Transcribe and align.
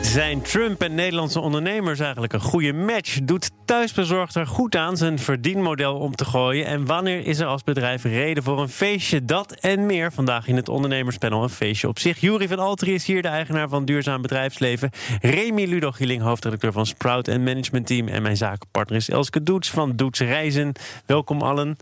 Zijn 0.00 0.42
Trump 0.42 0.82
en 0.82 0.94
Nederlandse 0.94 1.40
ondernemers 1.40 2.00
eigenlijk 2.00 2.32
een 2.32 2.40
goede 2.40 2.72
match? 2.72 3.18
Doet 3.22 3.50
thuisbezorgd 3.64 4.34
er 4.34 4.46
goed 4.46 4.76
aan 4.76 4.96
zijn 4.96 5.18
verdienmodel 5.18 5.98
om 5.98 6.14
te 6.14 6.24
gooien? 6.24 6.66
En 6.66 6.86
wanneer 6.86 7.26
is 7.26 7.38
er 7.38 7.46
als 7.46 7.64
bedrijf 7.64 8.02
reden 8.02 8.42
voor 8.42 8.60
een 8.60 8.68
feestje? 8.68 9.24
Dat 9.24 9.52
en 9.52 9.86
meer 9.86 10.12
vandaag 10.12 10.46
in 10.46 10.56
het 10.56 10.68
ondernemerspanel. 10.68 11.42
Een 11.42 11.48
feestje 11.48 11.88
op 11.88 11.98
zich. 11.98 12.20
Jury 12.20 12.48
van 12.48 12.58
Alteri 12.58 12.94
is 12.94 13.06
hier, 13.06 13.22
de 13.22 13.28
eigenaar 13.28 13.68
van 13.68 13.84
Duurzaam 13.84 14.22
Bedrijfsleven. 14.22 14.90
Remy 15.20 15.64
Ludogieling, 15.64 16.22
hoofdredacteur 16.22 16.72
van 16.72 16.86
Sprout 16.86 17.28
en 17.28 17.42
Management 17.42 17.86
Team. 17.86 18.08
En 18.08 18.22
mijn 18.22 18.36
zakenpartner 18.36 18.98
is 18.98 19.10
Elske 19.10 19.42
Doets 19.42 19.70
van 19.70 19.96
Doets 19.96 20.20
Reizen. 20.20 20.72
Welkom 21.06 21.42
allen. 21.42 21.76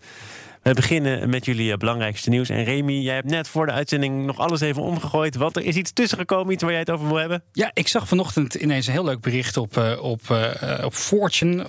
We 0.66 0.74
beginnen 0.74 1.28
met 1.30 1.44
jullie 1.44 1.72
eh, 1.72 1.78
belangrijkste 1.78 2.30
nieuws. 2.30 2.48
En 2.48 2.64
Remy, 2.64 2.92
jij 2.92 3.14
hebt 3.14 3.30
net 3.30 3.48
voor 3.48 3.66
de 3.66 3.72
uitzending 3.72 4.26
nog 4.26 4.38
alles 4.38 4.60
even 4.60 4.82
omgegooid. 4.82 5.36
Wat 5.36 5.56
er 5.56 5.64
is 5.64 5.76
iets 5.76 5.92
tussengekomen, 5.92 6.52
iets 6.52 6.62
waar 6.62 6.70
jij 6.70 6.80
het 6.80 6.90
over 6.90 7.06
wil 7.06 7.16
hebben? 7.16 7.42
Ja, 7.52 7.70
ik 7.74 7.88
zag 7.88 8.08
vanochtend 8.08 8.54
ineens 8.54 8.86
een 8.86 8.92
heel 8.92 9.04
leuk 9.04 9.20
bericht 9.20 9.56
op, 9.56 9.76
uh, 9.76 10.02
op, 10.02 10.20
uh, 10.30 10.84
op 10.84 10.94
Fortune 10.94 11.66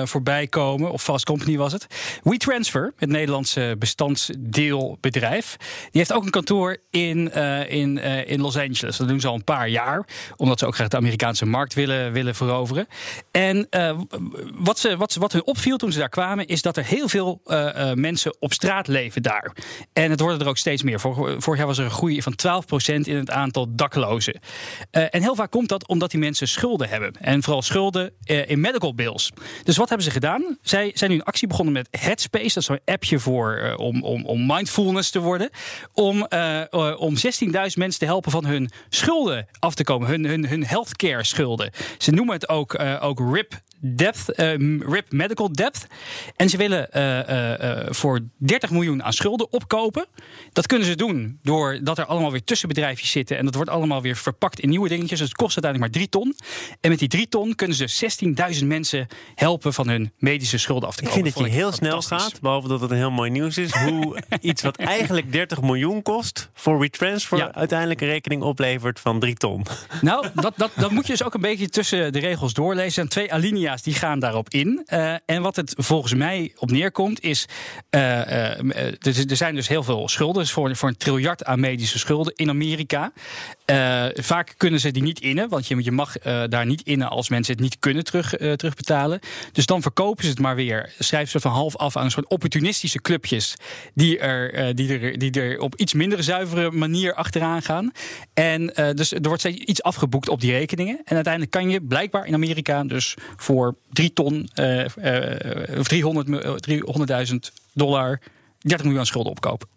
uh, 0.00 0.06
voorbij 0.06 0.46
komen. 0.46 0.90
Of 0.90 1.02
Fast 1.02 1.24
Company 1.24 1.56
was 1.56 1.72
het. 1.72 1.86
WeTransfer, 2.22 2.92
het 2.96 3.08
Nederlandse 3.08 3.76
bestandsdeelbedrijf, 3.78 5.56
die 5.58 5.88
heeft 5.90 6.12
ook 6.12 6.24
een 6.24 6.30
kantoor 6.30 6.76
in, 6.90 7.32
in, 7.68 7.98
in 8.26 8.40
Los 8.40 8.56
Angeles. 8.56 8.96
Dat 8.96 9.08
doen 9.08 9.20
ze 9.20 9.28
al 9.28 9.34
een 9.34 9.44
paar 9.44 9.68
jaar, 9.68 10.06
omdat 10.36 10.58
ze 10.58 10.66
ook 10.66 10.74
graag 10.74 10.88
de 10.88 10.96
Amerikaanse 10.96 11.46
markt 11.46 11.74
willen, 11.74 12.12
willen 12.12 12.34
veroveren. 12.34 12.86
En 13.30 13.68
wat, 14.54 14.78
ze, 14.78 14.96
wat, 14.96 15.12
ze, 15.12 15.20
wat 15.20 15.32
hun 15.32 15.46
opviel 15.46 15.76
toen 15.76 15.92
ze 15.92 15.98
daar 15.98 16.08
kwamen, 16.08 16.46
is 16.46 16.62
dat 16.62 16.76
er 16.76 16.84
heel 16.84 17.08
veel 17.08 17.40
mensen 17.94 18.25
op 18.38 18.52
straat 18.52 18.86
leven 18.86 19.22
daar. 19.22 19.52
En 19.92 20.10
het 20.10 20.20
worden 20.20 20.40
er 20.40 20.48
ook 20.48 20.58
steeds 20.58 20.82
meer. 20.82 21.00
Vorig, 21.00 21.56
jaar 21.56 21.66
was 21.66 21.78
er 21.78 21.84
een 21.84 21.90
groei 21.90 22.22
van 22.22 22.34
12% 22.92 22.94
in 23.02 23.16
het 23.16 23.30
aantal 23.30 23.74
daklozen. 23.74 24.40
Uh, 24.92 25.02
en 25.10 25.22
heel 25.22 25.34
vaak 25.34 25.50
komt 25.50 25.68
dat 25.68 25.88
omdat 25.88 26.10
die 26.10 26.20
mensen 26.20 26.48
schulden 26.48 26.88
hebben. 26.88 27.12
En 27.20 27.42
vooral 27.42 27.62
schulden 27.62 28.12
uh, 28.24 28.50
in 28.50 28.60
medical 28.60 28.94
bills. 28.94 29.32
Dus 29.62 29.76
wat 29.76 29.88
hebben 29.88 30.06
ze 30.06 30.12
gedaan? 30.12 30.58
Zij 30.62 30.90
zijn 30.94 31.10
nu 31.10 31.16
een 31.16 31.22
actie 31.22 31.48
begonnen 31.48 31.72
met 31.72 31.88
Headspace. 31.90 32.44
Dat 32.44 32.56
is 32.56 32.64
zo'n 32.64 32.80
appje 32.84 33.18
voor, 33.18 33.60
uh, 33.62 33.78
om, 33.78 34.02
om, 34.02 34.24
om 34.24 34.46
mindfulness 34.46 35.10
te 35.10 35.20
worden. 35.20 35.50
Om, 35.92 36.26
om 36.98 37.14
16.000 37.16 37.50
mensen 37.52 37.98
te 37.98 38.04
helpen 38.04 38.30
van 38.30 38.44
hun 38.44 38.70
schulden 38.88 39.46
af 39.58 39.74
te 39.74 39.84
komen. 39.84 40.08
Hun, 40.08 40.24
hun, 40.24 40.46
hun 40.46 40.66
healthcare 40.66 41.24
schulden. 41.24 41.70
Ze 41.98 42.10
noemen 42.10 42.34
het 42.34 42.48
ook, 42.48 42.78
ook 43.00 43.34
RIP 43.34 43.60
depth, 43.94 44.40
uh, 44.40 44.80
RIP 44.80 45.12
Medical 45.12 45.52
Depth. 45.52 45.86
En 46.36 46.48
ze 46.48 46.56
willen 46.56 46.88
uh, 46.96 47.18
uh, 47.28 47.86
voor 47.88 48.20
30 48.36 48.70
miljoen 48.70 49.02
aan 49.02 49.12
schulden 49.12 49.52
opkopen. 49.52 50.06
Dat 50.52 50.66
kunnen 50.66 50.86
ze 50.86 50.96
doen 50.96 51.38
doordat 51.42 51.98
er 51.98 52.04
allemaal 52.04 52.30
weer 52.30 52.44
tussenbedrijfjes 52.44 53.10
zitten. 53.10 53.38
En 53.38 53.44
dat 53.44 53.54
wordt 53.54 53.70
allemaal 53.70 54.02
weer 54.02 54.16
verpakt 54.16 54.60
in 54.60 54.68
nieuwe 54.68 54.88
dingetjes. 54.88 55.18
Dus 55.18 55.28
het 55.28 55.36
kost 55.36 55.62
uiteindelijk 55.62 55.92
maar 55.92 56.02
3 56.02 56.08
ton. 56.08 56.36
En 56.80 56.90
met 56.90 56.98
die 56.98 57.08
3 57.08 57.28
ton 57.28 57.54
kunnen 57.54 57.76
ze 57.76 58.10
16.000 58.60 58.66
mensen 58.66 59.06
helpen 59.34 59.72
van 59.72 59.88
hun 59.88 60.12
medische 60.18 60.58
schulden 60.58 60.88
af 60.88 60.96
te 60.96 61.02
komen. 61.02 61.18
Ik 61.18 61.22
vind 61.24 61.36
dat 61.36 61.52
je 61.52 61.58
heel 61.58 61.72
snel 61.72 62.02
gaat, 62.02 62.40
behalve 62.40 62.68
dat 62.68 62.80
het 62.80 62.90
een 62.90 62.96
heel 62.96 63.10
mooi 63.10 63.30
nieuws 63.30 63.58
is. 63.58 63.72
Hoe 63.72 64.22
iets 64.40 64.62
wat 64.62 64.76
eigenlijk 64.76 65.32
30 65.32 65.60
miljoen 65.60 66.02
kost 66.02 66.50
voor 66.54 66.80
retransfer 66.80 67.38
ja. 67.38 67.54
uiteindelijk 67.54 68.00
een 68.00 68.08
rekening 68.08 68.42
oplevert 68.42 69.00
van 69.00 69.20
3 69.20 69.34
ton. 69.34 69.66
Nou, 70.00 70.26
dat, 70.34 70.52
dat, 70.56 70.70
dat 70.74 70.90
moet 70.90 71.06
je 71.06 71.12
dus 71.12 71.22
ook 71.22 71.34
een 71.34 71.40
beetje 71.40 71.68
tussen 71.68 72.12
de 72.12 72.18
regels 72.18 72.52
doorlezen. 72.52 73.02
En 73.02 73.08
twee 73.08 73.32
alinea's 73.32 73.75
die 73.82 73.94
gaan 73.94 74.18
daarop 74.18 74.48
in. 74.48 74.86
Uh, 74.92 75.14
en 75.26 75.42
wat 75.42 75.56
het 75.56 75.74
volgens 75.76 76.14
mij 76.14 76.52
op 76.56 76.70
neerkomt 76.70 77.22
is... 77.22 77.46
Uh, 77.90 78.00
uh, 78.00 79.28
er 79.28 79.36
zijn 79.36 79.54
dus 79.54 79.68
heel 79.68 79.82
veel 79.82 80.08
schulden. 80.08 80.46
Voor, 80.46 80.76
voor 80.76 80.88
een 80.88 80.96
triljard 80.96 81.44
aan 81.44 81.60
medische 81.60 81.98
schulden 81.98 82.32
in 82.36 82.48
Amerika. 82.48 83.12
vaak 84.14 84.54
kunnen 84.56 84.80
ze 84.80 84.90
die 84.90 85.02
niet 85.02 85.20
innen. 85.20 85.48
Want 85.48 85.66
je, 85.66 85.84
je 85.84 85.92
mag 85.92 86.18
daar 86.48 86.66
niet 86.66 86.82
innen 86.82 87.08
als 87.08 87.28
mensen 87.28 87.52
het 87.52 87.62
niet 87.62 87.78
kunnen 87.78 88.04
terug, 88.04 88.28
terugbetalen. 88.28 89.20
Dus 89.52 89.66
dan 89.66 89.82
verkopen 89.82 90.24
ze 90.24 90.30
het 90.30 90.38
maar 90.38 90.54
weer. 90.54 90.92
Schrijven 90.98 91.30
ze 91.30 91.40
van 91.40 91.52
half 91.52 91.76
af 91.76 91.96
aan 91.96 92.04
een 92.04 92.10
soort 92.10 92.28
opportunistische 92.28 93.00
clubjes... 93.00 93.54
die 93.94 94.18
er, 94.18 94.74
die 94.74 94.98
er, 94.98 95.18
die 95.18 95.30
er 95.30 95.60
op 95.60 95.74
iets 95.76 95.94
minder 95.94 96.22
zuivere 96.22 96.70
manier 96.70 97.14
achteraan 97.14 97.62
gaan. 97.62 97.92
En 98.34 98.66
dus 98.94 99.12
er 99.12 99.20
wordt 99.22 99.40
steeds 99.40 99.58
iets 99.58 99.82
afgeboekt 99.82 100.28
op 100.28 100.40
die 100.40 100.52
rekeningen. 100.52 101.00
En 101.04 101.14
uiteindelijk 101.14 101.52
kan 101.52 101.70
je 101.70 101.82
blijkbaar 101.82 102.26
in 102.26 102.34
Amerika 102.34 102.84
dus 102.84 103.16
voor 103.36 103.55
voor 103.56 103.76
3 103.92 104.12
ton, 104.12 104.48
uh, 104.54 104.84
uh, 104.84 105.80
300, 105.80 106.28
300.000 107.30 107.36
dollar, 107.72 108.20
30 108.58 108.86
miljoen 108.86 109.06
schulden 109.06 109.32
opkopen. 109.32 109.68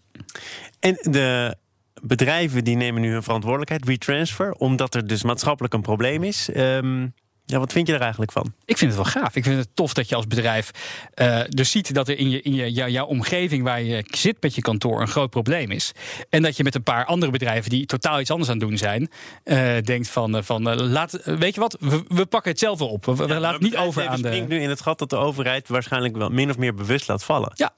En 0.79 0.97
de 1.01 1.55
bedrijven 2.01 2.63
die 2.63 2.75
nemen 2.75 3.01
nu 3.01 3.11
hun 3.11 3.23
verantwoordelijkheid, 3.23 3.87
retransfer, 3.87 4.51
omdat 4.51 4.95
er 4.95 5.07
dus 5.07 5.23
maatschappelijk 5.23 5.73
een 5.73 5.81
probleem 5.81 6.23
is. 6.23 6.49
Um, 6.55 7.13
ja, 7.49 7.59
wat 7.59 7.71
vind 7.71 7.87
je 7.87 7.93
er 7.93 8.01
eigenlijk 8.01 8.31
van? 8.31 8.53
Ik 8.65 8.77
vind 8.77 8.95
het 8.95 9.01
wel 9.01 9.11
gaaf. 9.11 9.35
Ik 9.35 9.43
vind 9.43 9.57
het 9.57 9.69
tof 9.73 9.93
dat 9.93 10.09
je 10.09 10.15
als 10.15 10.27
bedrijf 10.27 10.71
uh, 11.15 11.41
dus 11.49 11.71
ziet 11.71 11.93
dat 11.93 12.07
er 12.07 12.17
in, 12.17 12.29
je, 12.29 12.41
in 12.41 12.53
je, 12.53 12.71
jou, 12.71 12.91
jouw 12.91 13.05
omgeving 13.05 13.63
waar 13.63 13.81
je 13.81 14.03
zit 14.07 14.37
met 14.41 14.55
je 14.55 14.61
kantoor 14.61 15.01
een 15.01 15.07
groot 15.07 15.29
probleem 15.29 15.71
is. 15.71 15.91
En 16.29 16.41
dat 16.41 16.57
je 16.57 16.63
met 16.63 16.75
een 16.75 16.83
paar 16.83 17.05
andere 17.05 17.31
bedrijven 17.31 17.69
die 17.69 17.85
totaal 17.85 18.19
iets 18.19 18.31
anders 18.31 18.49
aan 18.49 18.57
het 18.57 18.67
doen 18.67 18.77
zijn, 18.77 19.09
uh, 19.45 19.77
denkt 19.83 20.07
van, 20.07 20.35
uh, 20.35 20.41
van 20.41 20.75
laat, 20.75 21.19
weet 21.23 21.53
je 21.53 21.59
wat, 21.59 21.77
we, 21.79 22.03
we, 22.07 22.25
pakken 22.25 22.51
het 22.51 22.59
zelf 22.59 22.79
wel 22.79 22.89
op. 22.89 23.05
We, 23.05 23.13
laten 23.27 23.51
het 23.51 23.61
niet 23.61 23.77
over 23.77 24.07
aan 24.07 24.21
de. 24.21 24.35
Ik 24.35 24.47
nu 24.47 24.61
in 24.61 24.69
het 24.69 24.81
gat 24.81 24.99
dat 24.99 25.09
de 25.09 25.17
overheid 25.17 25.67
waarschijnlijk 25.67 26.17
wel 26.17 26.29
min 26.29 26.49
of 26.49 26.57
meer 26.57 26.75
bewust 26.75 27.07
laat 27.07 27.23
vallen. 27.23 27.51
Ja, 27.55 27.73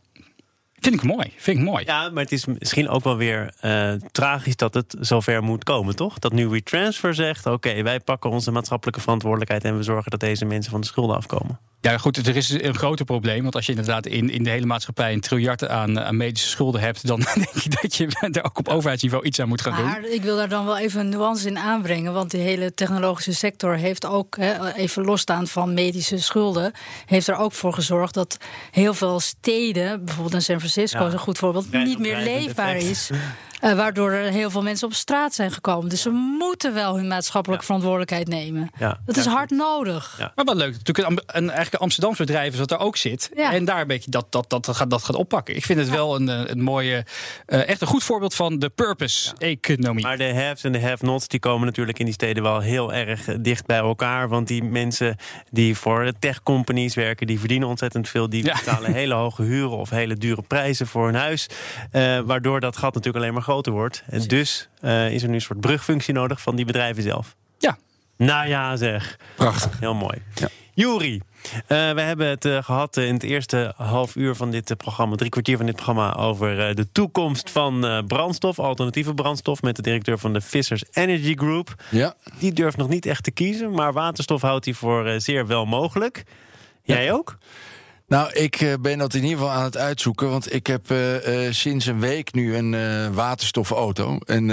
Vind 0.82 0.96
ik 0.96 1.04
mooi. 1.04 1.34
Vind 1.38 1.58
ik 1.58 1.64
mooi. 1.64 1.84
Ja, 1.86 2.10
maar 2.10 2.24
het 2.24 2.32
is 2.32 2.46
misschien 2.46 2.90
ook 2.90 3.04
wel 3.04 3.18
weer 3.18 3.54
uh, 3.66 3.94
tragisch 4.12 4.56
dat 4.56 4.74
het 4.74 4.96
zover 5.00 5.44
moet 5.44 5.64
komen, 5.64 5.96
toch? 5.96 6.20
Dat 6.20 6.34
nu 6.34 6.48
WeTransfer 6.48 7.16
zegt: 7.16 7.46
oké, 7.46 7.82
wij 7.84 8.00
pakken 8.00 8.30
onze 8.30 8.52
maatschappelijke 8.52 9.02
verantwoordelijkheid 9.02 9.64
en 9.64 9.78
we 9.78 9.84
zorgen 9.84 10.12
dat 10.12 10.20
deze 10.20 10.46
mensen 10.46 10.72
van 10.72 10.82
de 10.82 10.88
schulden 10.88 11.16
afkomen. 11.16 11.60
Ja, 11.82 11.98
goed, 11.98 12.28
er 12.28 12.36
is 12.36 12.50
een 12.50 12.76
groter 12.76 13.06
probleem. 13.06 13.42
Want 13.42 13.56
als 13.56 13.66
je 13.66 13.72
inderdaad 13.72 14.06
in, 14.06 14.30
in 14.30 14.44
de 14.44 14.50
hele 14.50 14.66
maatschappij 14.66 15.14
een 15.14 15.20
triljard 15.20 15.68
aan, 15.68 16.00
aan 16.00 16.18
medische 16.18 16.50
schulden 16.50 16.82
hebt, 16.82 17.08
dan 17.08 17.20
denk 17.34 17.66
ik 17.66 17.82
dat 17.82 17.96
je 17.96 18.08
er 18.32 18.44
ook 18.44 18.58
op 18.58 18.68
overheidsniveau 18.68 19.26
iets 19.26 19.40
aan 19.40 19.48
moet 19.48 19.62
gaan 19.62 19.84
maar 19.84 20.02
doen. 20.02 20.12
Ik 20.12 20.22
wil 20.22 20.36
daar 20.36 20.50
dan 20.50 20.66
wel 20.66 20.78
even 20.78 21.00
een 21.00 21.10
nuance 21.10 21.48
in 21.48 21.58
aanbrengen. 21.58 22.14
Want 22.14 22.32
de 22.32 22.38
hele 22.38 22.74
technologische 22.74 23.34
sector 23.34 23.76
heeft 23.76 24.06
ook, 24.06 24.38
hè, 24.38 24.74
even 24.74 25.04
losstaand 25.04 25.52
van 25.52 25.74
medische 25.74 26.18
schulden, 26.18 26.72
heeft 27.06 27.28
er 27.28 27.36
ook 27.36 27.54
voor 27.54 27.74
gezorgd 27.74 28.14
dat 28.14 28.38
heel 28.72 28.94
veel 28.94 29.20
steden, 29.20 30.06
bijvoorbeeld 30.06 30.34
in 30.34 30.42
San 30.42 30.58
Francisco 30.58 30.71
ja. 30.76 31.08
is 31.08 31.14
een 31.14 31.20
goed 31.20 31.38
voorbeeld, 31.38 31.72
niet 31.72 32.00
meer 32.00 32.18
leefbaar 32.18 32.76
is. 32.76 33.10
Uh, 33.62 33.74
waardoor 33.74 34.12
er 34.12 34.32
heel 34.32 34.50
veel 34.50 34.62
mensen 34.62 34.88
op 34.88 34.94
straat 34.94 35.34
zijn 35.34 35.52
gekomen. 35.52 35.90
Dus 35.90 36.02
ze 36.02 36.10
moeten 36.10 36.74
wel 36.74 36.96
hun 36.96 37.08
maatschappelijke 37.08 37.64
ja. 37.64 37.68
verantwoordelijkheid 37.68 38.28
nemen. 38.28 38.70
Ja. 38.80 39.00
Dat 39.06 39.18
is 39.18 39.26
hard 39.26 39.50
nodig. 39.50 40.16
Maar 40.36 40.46
wat 40.46 40.56
leuk. 40.56 40.72
Natuurlijk 40.72 41.08
een, 41.08 41.22
een, 41.26 41.44
eigenlijk 41.44 41.74
een 41.74 41.80
Amsterdamse 41.80 42.24
bedrijf 42.24 42.52
is 42.52 42.58
dat 42.58 42.72
er 42.72 42.80
ook 42.80 42.98
zit. 42.98 43.32
En 43.36 43.66
daar 43.66 43.82
een 43.82 43.88
beetje 43.88 44.12
dat, 44.12 44.32
dat, 44.32 44.50
dat, 44.50 44.68
gaat, 44.72 44.90
dat 44.90 45.04
gaat 45.04 45.16
oppakken. 45.16 45.56
Ik 45.56 45.66
vind 45.66 45.80
het 45.80 45.90
wel 45.90 46.16
een, 46.16 46.52
een 46.52 46.62
mooie, 46.62 47.06
uh, 47.48 47.68
echt 47.68 47.82
een 47.82 47.88
goed 47.88 48.04
voorbeeld 48.04 48.36
van 48.36 48.60
de 48.60 48.70
purpose-economie. 48.70 50.04
Maar 50.04 50.18
de 50.18 50.34
haves 50.34 50.64
en 50.64 50.72
de 50.72 50.82
have-nots 50.82 51.28
die 51.28 51.40
komen 51.40 51.66
natuurlijk 51.66 52.00
in 52.00 52.06
die 52.06 52.14
steden 52.14 52.44
wel 52.44 52.60
heel 52.60 52.94
erg 52.94 53.26
dicht 53.42 53.66
bij 53.66 53.78
elkaar. 53.78 54.30
Want 54.30 54.48
die 54.48 54.64
mensen 54.64 55.16
die 55.50 55.78
voor 55.78 56.12
tech-companies 56.20 56.96
werken, 56.96 57.28
die 57.28 57.40
verdienen 57.40 57.68
ontzettend 57.68 58.10
veel. 58.10 58.30
Die 58.30 58.44
betalen 58.44 58.94
hele 58.94 59.14
hoge 59.14 59.44
huren 59.44 59.78
of 59.78 59.90
hele 59.90 60.16
dure 60.16 60.42
prijzen 60.42 60.88
voor 60.88 61.06
hun 61.06 61.16
huis. 61.16 61.48
Uh, 61.92 62.20
waardoor 62.20 62.60
dat 62.60 62.78
gat 62.78 62.94
natuurlijk 62.94 63.24
alleen 63.24 63.34
maar 63.34 63.44
groter 63.52 63.72
wordt. 63.72 64.04
En 64.10 64.22
dus 64.22 64.70
uh, 64.82 65.12
is 65.12 65.24
er 65.24 65.30
nu 65.30 65.36
een 65.36 65.42
soort 65.42 65.60
brugfunctie 65.60 66.14
nodig 66.14 66.42
van 66.42 66.56
die 66.56 66.66
bedrijven 66.66 67.04
zelf. 67.04 67.36
Ja. 67.58 67.78
Nou 68.18 68.48
ja, 68.48 68.76
zeg. 68.76 69.18
Prachtig. 69.36 69.80
Heel 69.80 69.94
mooi. 69.94 70.22
Ja. 70.36 70.48
Juri, 70.74 71.14
uh, 71.14 71.22
we 71.68 72.02
hebben 72.02 72.28
het 72.28 72.46
uh, 72.46 72.64
gehad 72.64 72.98
in 72.98 73.14
het 73.14 73.24
eerste 73.24 73.74
half 73.78 74.16
uur 74.16 74.36
van 74.36 74.52
dit 74.52 74.78
programma, 74.78 75.16
drie 75.16 75.30
kwartier 75.30 75.58
van 75.58 75.66
dit 75.66 75.76
programma, 75.76 76.16
over 76.16 76.76
de 76.76 76.92
toekomst 76.92 77.50
van 77.50 78.04
brandstof, 78.08 78.60
alternatieve 78.60 79.14
brandstof, 79.14 79.62
met 79.62 79.76
de 79.76 79.82
directeur 79.82 80.20
van 80.20 80.34
de 80.34 80.42
Vissers 80.42 80.84
Energy 80.92 81.36
Group. 81.36 81.84
Ja. 81.90 82.14
Die 82.40 82.54
durft 82.54 82.78
nog 82.78 82.90
niet 82.90 83.06
echt 83.06 83.24
te 83.24 83.32
kiezen, 83.32 83.72
maar 83.72 83.94
waterstof 83.94 84.42
houdt 84.42 84.66
hij 84.66 84.74
voor 84.74 85.14
zeer 85.18 85.48
wel 85.48 85.66
mogelijk. 85.66 86.24
Jij 86.84 87.04
ja. 87.04 87.12
ook? 87.12 87.38
Nou, 88.12 88.32
ik 88.34 88.62
uh, 88.62 88.74
ben 88.82 88.98
dat 88.98 89.14
in 89.14 89.24
ieder 89.24 89.38
geval 89.38 89.54
aan 89.54 89.64
het 89.64 89.78
uitzoeken. 89.78 90.30
Want 90.30 90.54
ik 90.54 90.68
heb 90.68 90.92
uh, 90.92 91.28
uh, 91.46 91.52
sinds 91.52 91.86
een 91.86 92.00
week 92.00 92.34
nu 92.34 92.56
een 92.56 93.14
waterstofauto. 93.14 94.18
En, 94.26 94.48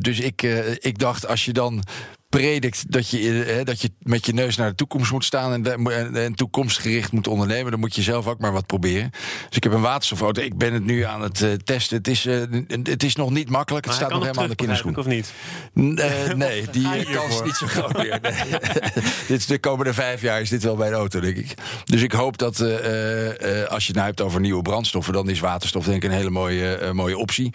dus 0.00 0.20
ik, 0.20 0.42
ik 0.78 0.98
dacht, 0.98 1.26
als 1.26 1.44
je 1.44 1.52
dan 1.52 1.82
predikt 2.30 2.92
dat 2.92 3.08
je, 3.10 3.42
eh, 3.44 3.64
dat 3.64 3.80
je 3.80 3.90
met 4.02 4.26
je 4.26 4.32
neus 4.32 4.56
naar 4.56 4.68
de 4.68 4.74
toekomst 4.74 5.12
moet 5.12 5.24
staan 5.24 5.52
en, 5.52 5.62
de- 5.62 5.92
en, 5.94 6.16
en 6.16 6.34
toekomstgericht 6.34 7.12
moet 7.12 7.28
ondernemen, 7.28 7.70
dan 7.70 7.80
moet 7.80 7.94
je 7.94 8.02
zelf 8.02 8.26
ook 8.26 8.38
maar 8.40 8.52
wat 8.52 8.66
proberen. 8.66 9.10
Dus 9.48 9.56
ik 9.56 9.62
heb 9.62 9.72
een 9.72 9.80
waterstofauto. 9.80 10.42
Ik 10.42 10.58
ben 10.58 10.72
het 10.72 10.84
nu 10.84 11.02
aan 11.04 11.22
het 11.22 11.42
eh, 11.42 11.52
testen. 11.52 11.96
Het 11.96 12.08
is, 12.08 12.26
eh, 12.26 12.40
het 12.82 13.02
is 13.02 13.14
nog 13.16 13.30
niet 13.30 13.50
makkelijk. 13.50 13.84
Het 13.86 13.94
staat 13.94 14.10
nog 14.10 14.20
helemaal 14.20 14.42
aan 14.42 14.48
de 14.50 14.56
kinderschoen. 14.56 14.96
Of 14.96 15.06
niet? 15.06 15.32
N- 15.80 15.98
nee, 16.36 16.64
die 16.70 17.04
kans 17.12 17.34
is 17.34 17.42
niet 17.42 17.54
zo 17.56 17.66
groot 17.66 17.92
meer. 17.96 18.18
Nee. 18.22 18.32
dit 19.28 19.48
de 19.48 19.58
komende 19.58 19.94
vijf 19.94 20.20
jaar 20.22 20.40
is 20.40 20.48
dit 20.48 20.62
wel 20.62 20.76
mijn 20.76 20.92
auto, 20.92 21.20
denk 21.20 21.36
ik. 21.36 21.54
Dus 21.84 22.02
ik 22.02 22.12
hoop 22.12 22.38
dat 22.38 22.60
als 22.60 22.68
je 23.82 23.86
het 23.86 23.94
nou 23.94 24.06
hebt 24.06 24.20
over 24.20 24.40
nieuwe 24.40 24.62
brandstoffen, 24.62 25.12
dan 25.12 25.28
is 25.28 25.40
waterstof 25.40 25.84
denk 25.84 26.02
ik 26.02 26.10
een 26.10 26.16
hele 26.16 26.30
mooie, 26.30 26.90
mooie 26.92 27.18
optie. 27.18 27.52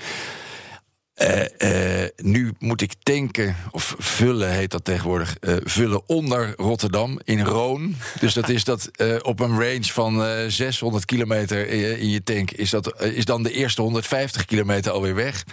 Eh, 1.16 2.04
eh, 2.04 2.10
nu 2.18 2.54
moet 2.60 2.82
ik 2.82 2.94
tanken, 3.04 3.56
of 3.72 3.96
vullen 3.98 4.52
heet 4.52 4.72
dat 4.72 4.86
tegenwoordig, 4.86 5.38
eh, 5.40 5.56
vullen 5.64 6.02
onder 6.06 6.54
Rotterdam 6.58 7.20
in 7.24 7.42
Roon. 7.42 7.96
Dus 8.20 8.34
dat 8.34 8.50
is 8.50 8.64
dat 8.64 8.90
eh, 8.94 9.16
op 9.22 9.40
een 9.40 9.52
range 9.52 9.84
van 9.84 10.26
eh, 10.26 10.48
600 10.48 11.06
kilometer 11.06 11.68
in 12.00 12.10
je 12.10 12.24
tank, 12.24 12.52
is, 12.52 12.70
dat, 12.70 13.04
is 13.04 13.26
dan 13.26 13.44
de 13.44 13.52
eerste 13.52 13.82
150 13.82 14.46
kilometer 14.46 14.92
alweer 14.92 15.16
weg. 15.16 15.44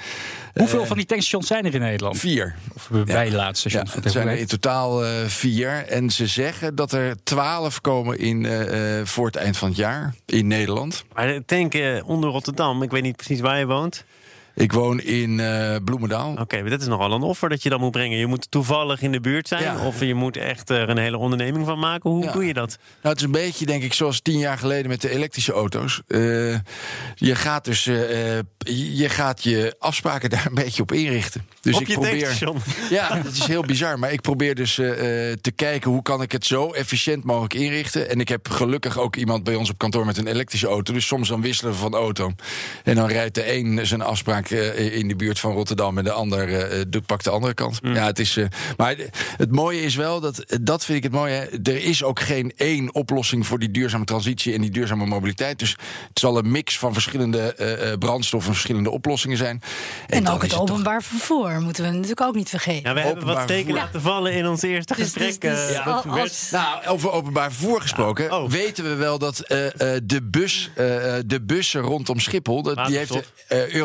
Hoeveel 0.55 0.87
van 0.87 0.97
die 0.97 1.07
tankstations 1.07 1.47
zijn 1.47 1.65
er 1.65 1.75
in 1.75 1.81
Nederland? 1.81 2.19
Vier. 2.19 2.55
Of 2.75 2.89
bijlaadstations? 3.05 3.93
Ja, 3.95 4.01
het 4.01 4.13
zijn 4.13 4.29
er 4.29 4.39
in 4.39 4.47
totaal 4.47 5.05
eh, 5.05 5.11
vier. 5.27 5.87
En 5.89 6.11
ze 6.11 6.27
zeggen 6.27 6.75
dat 6.75 6.93
er 6.93 7.17
twaalf 7.23 7.81
komen 7.81 8.19
in, 8.19 8.47
voor 9.05 9.27
het 9.27 9.37
eind 9.37 9.57
van 9.57 9.69
het 9.69 9.77
jaar 9.77 10.15
in 10.27 10.47
Nederland. 10.47 11.05
Maar 11.15 11.27
de 11.27 11.43
tank 11.47 11.75
eh, 11.75 12.09
onder 12.09 12.31
Rotterdam, 12.31 12.83
ik 12.83 12.91
weet 12.91 13.03
niet 13.03 13.17
precies 13.17 13.41
waar 13.41 13.59
je 13.59 13.67
woont. 13.67 14.05
Ik 14.55 14.73
woon 14.73 15.01
in 15.01 15.41
eh, 15.41 15.77
Bloemendaal. 15.85 16.37
Oké, 16.41 16.61
maar 16.61 16.71
dat 16.71 16.81
is 16.81 16.87
nogal 16.87 17.13
een 17.13 17.23
offer 17.23 17.49
dat 17.49 17.63
je 17.63 17.69
dan 17.69 17.81
moet 17.81 17.91
brengen. 17.91 18.19
Je 18.19 18.27
moet 18.27 18.51
toevallig 18.51 19.03
in 19.03 19.13
de 19.13 19.21
buurt 19.21 19.49
zijn. 19.49 19.63
Ja. 19.63 19.87
Of 19.87 20.01
je 20.01 20.15
moet 20.15 20.37
echt 20.37 20.71
er 20.71 20.89
een 20.89 20.99
hele 20.99 21.17
onderneming 21.17 21.67
van 21.67 21.79
maken. 21.79 22.11
Hoe 22.11 22.25
Ja. 22.25 22.33
doe 22.33 22.47
je 22.47 22.55
dat? 22.55 22.79
Nou, 22.79 23.09
het 23.15 23.19
is 23.19 23.23
een 23.25 23.31
beetje, 23.33 23.67
denk 23.67 23.83
ik, 23.83 23.93
zoals 23.93 24.21
tien 24.21 24.39
jaar 24.39 24.59
geleden 24.59 24.89
met 24.89 25.01
de 25.01 25.11
elektrische 25.11 25.53
auto's. 25.53 26.01
Eh, 26.07 26.19
je 27.15 27.35
gaat 27.35 27.65
dus 27.65 27.87
eh, 27.87 28.39
eh, 28.39 28.45
je 28.97 29.09
gaat 29.09 29.43
je 29.43 29.75
afspraken 29.79 30.31
daar 30.31 30.47
een 30.47 30.55
beetje 30.55 30.83
op 30.83 30.93
inrichten. 30.93 31.47
Dus 31.61 31.75
Op 31.75 31.81
ik 31.81 31.87
je 31.87 31.93
probeer. 31.93 32.39
Ja, 32.91 33.21
dat 33.23 33.33
is 33.33 33.47
heel 33.47 33.63
bizar. 33.65 33.99
Maar 33.99 34.13
ik 34.13 34.21
probeer 34.21 34.55
dus 34.55 34.79
eh, 34.79 35.31
eh, 35.31 35.37
te 35.41 35.51
kijken 35.51 35.91
hoe 35.91 36.03
kan 36.03 36.23
ik 36.23 36.33
het 36.33 36.47
zo 36.47 36.71
efficiënt 36.73 37.25
mogelijk 37.25 37.55
inrichten. 37.55 38.11
En 38.11 38.21
ik 38.21 38.29
heb 38.29 38.49
gelukkig 38.49 38.99
ook 38.99 39.17
iemand 39.17 39.45
bij 39.45 39.55
ons 39.55 39.71
op 39.71 39.79
kantoor 39.79 40.07
met 40.07 40.17
een 40.17 40.27
elektrische 40.27 40.67
auto. 40.67 40.93
Dus 40.93 41.07
soms 41.07 41.29
dan 41.29 41.41
wisselen 41.41 41.73
we 41.73 41.79
van 41.79 41.95
auto. 41.95 42.31
En 42.85 42.95
dan 42.95 43.09
rijdt 43.09 43.35
de 43.35 43.53
een 43.55 43.87
zijn 43.87 44.03
afspraak 44.03 44.42
eh, 44.51 44.97
in 44.97 45.09
de 45.09 45.17
buurt 45.17 45.39
van 45.39 45.53
Rotterdam 45.53 45.99
en 45.99 46.05
de 46.05 46.13
ander 46.13 46.59
eh, 46.71 46.81
doet- 46.89 47.07
pakt 47.07 47.25
de 47.25 47.31
andere 47.31 47.55
kant. 47.55 47.79
Ja, 47.83 48.07
het 48.07 48.19
is. 48.19 48.37
eh, 48.37 48.45
maar 48.77 48.95
het 49.37 49.53
mooie 49.53 49.81
is 49.83 49.95
wel 49.95 50.21
dat 50.21 50.45
dat 50.61 50.85
vind 50.85 50.99
ik 50.99 51.03
het 51.05 51.13
mooie. 51.13 51.49
Er 51.63 51.85
is 51.85 52.03
ook 52.05 52.21
geen 52.21 52.53
één 52.57 52.95
oplossing 52.95 53.47
voor 53.47 53.59
die 53.59 53.71
duurzame 53.71 54.05
transitie 54.05 54.55
en 54.55 54.61
die 54.61 54.71
duurzame 54.71 55.07
mobiliteit. 55.07 55.59
Dus 55.59 55.71
het 56.09 56.19
zal 56.19 56.39
een 56.39 56.51
mix 56.51 56.79
van 56.79 56.93
verschillende 56.93 57.55
eh, 57.55 57.93
eh, 57.93 57.99
brandstoffen, 57.99 58.53
verschillende 58.53 58.91
oplossingen 58.91 59.37
zijn. 59.37 59.63
En, 60.09 60.29
ook 60.29 60.43
het 60.43 60.51
toch- 60.51 60.61
openbaar 60.61 61.03
vervoer 61.03 61.61
moeten 61.61 61.83
we 61.85 61.91
natuurlijk 61.91 62.21
ook 62.21 62.35
niet 62.35 62.49
vergeten. 62.49 62.95
We 62.95 63.01
hebben 63.01 63.05
wat 63.25 63.37
Openbaar 63.37 63.57
vervoer. 63.57 63.75
laten 63.75 64.01
vallen 64.01 64.33
in 64.33 64.47
ons 64.49 64.63
eerste 64.63 64.95
Dus- 64.95 65.03
gesprek. 65.05 65.41
dus- 65.41 65.67
dus 65.67 65.77
eh, 65.77 65.87
al- 65.87 66.03
werd- 66.15 66.21
als- 66.21 66.51
Nou, 66.51 66.87
over 66.87 67.11
openbaar 67.13 67.53
vervoer 67.53 67.81
gesproken, 67.81 68.33
Oh. 68.33 68.51
weten 68.51 68.85
we 68.85 68.95
wel 68.95 69.19
dat 69.19 69.41
eh, 69.41 69.67
eh, 69.67 70.01
de, 70.05 70.23
bus, 70.23 70.71
eh, 70.75 71.17
eh, 71.17 71.23
de 71.27 71.41
bussen 71.43 71.81
rondom 71.81 72.19
Schiphol, 72.21 72.63
dat, 72.63 72.87
die 72.87 72.97
heeft 72.97 73.13
de 73.13 73.15
Waterstof. 73.49 73.77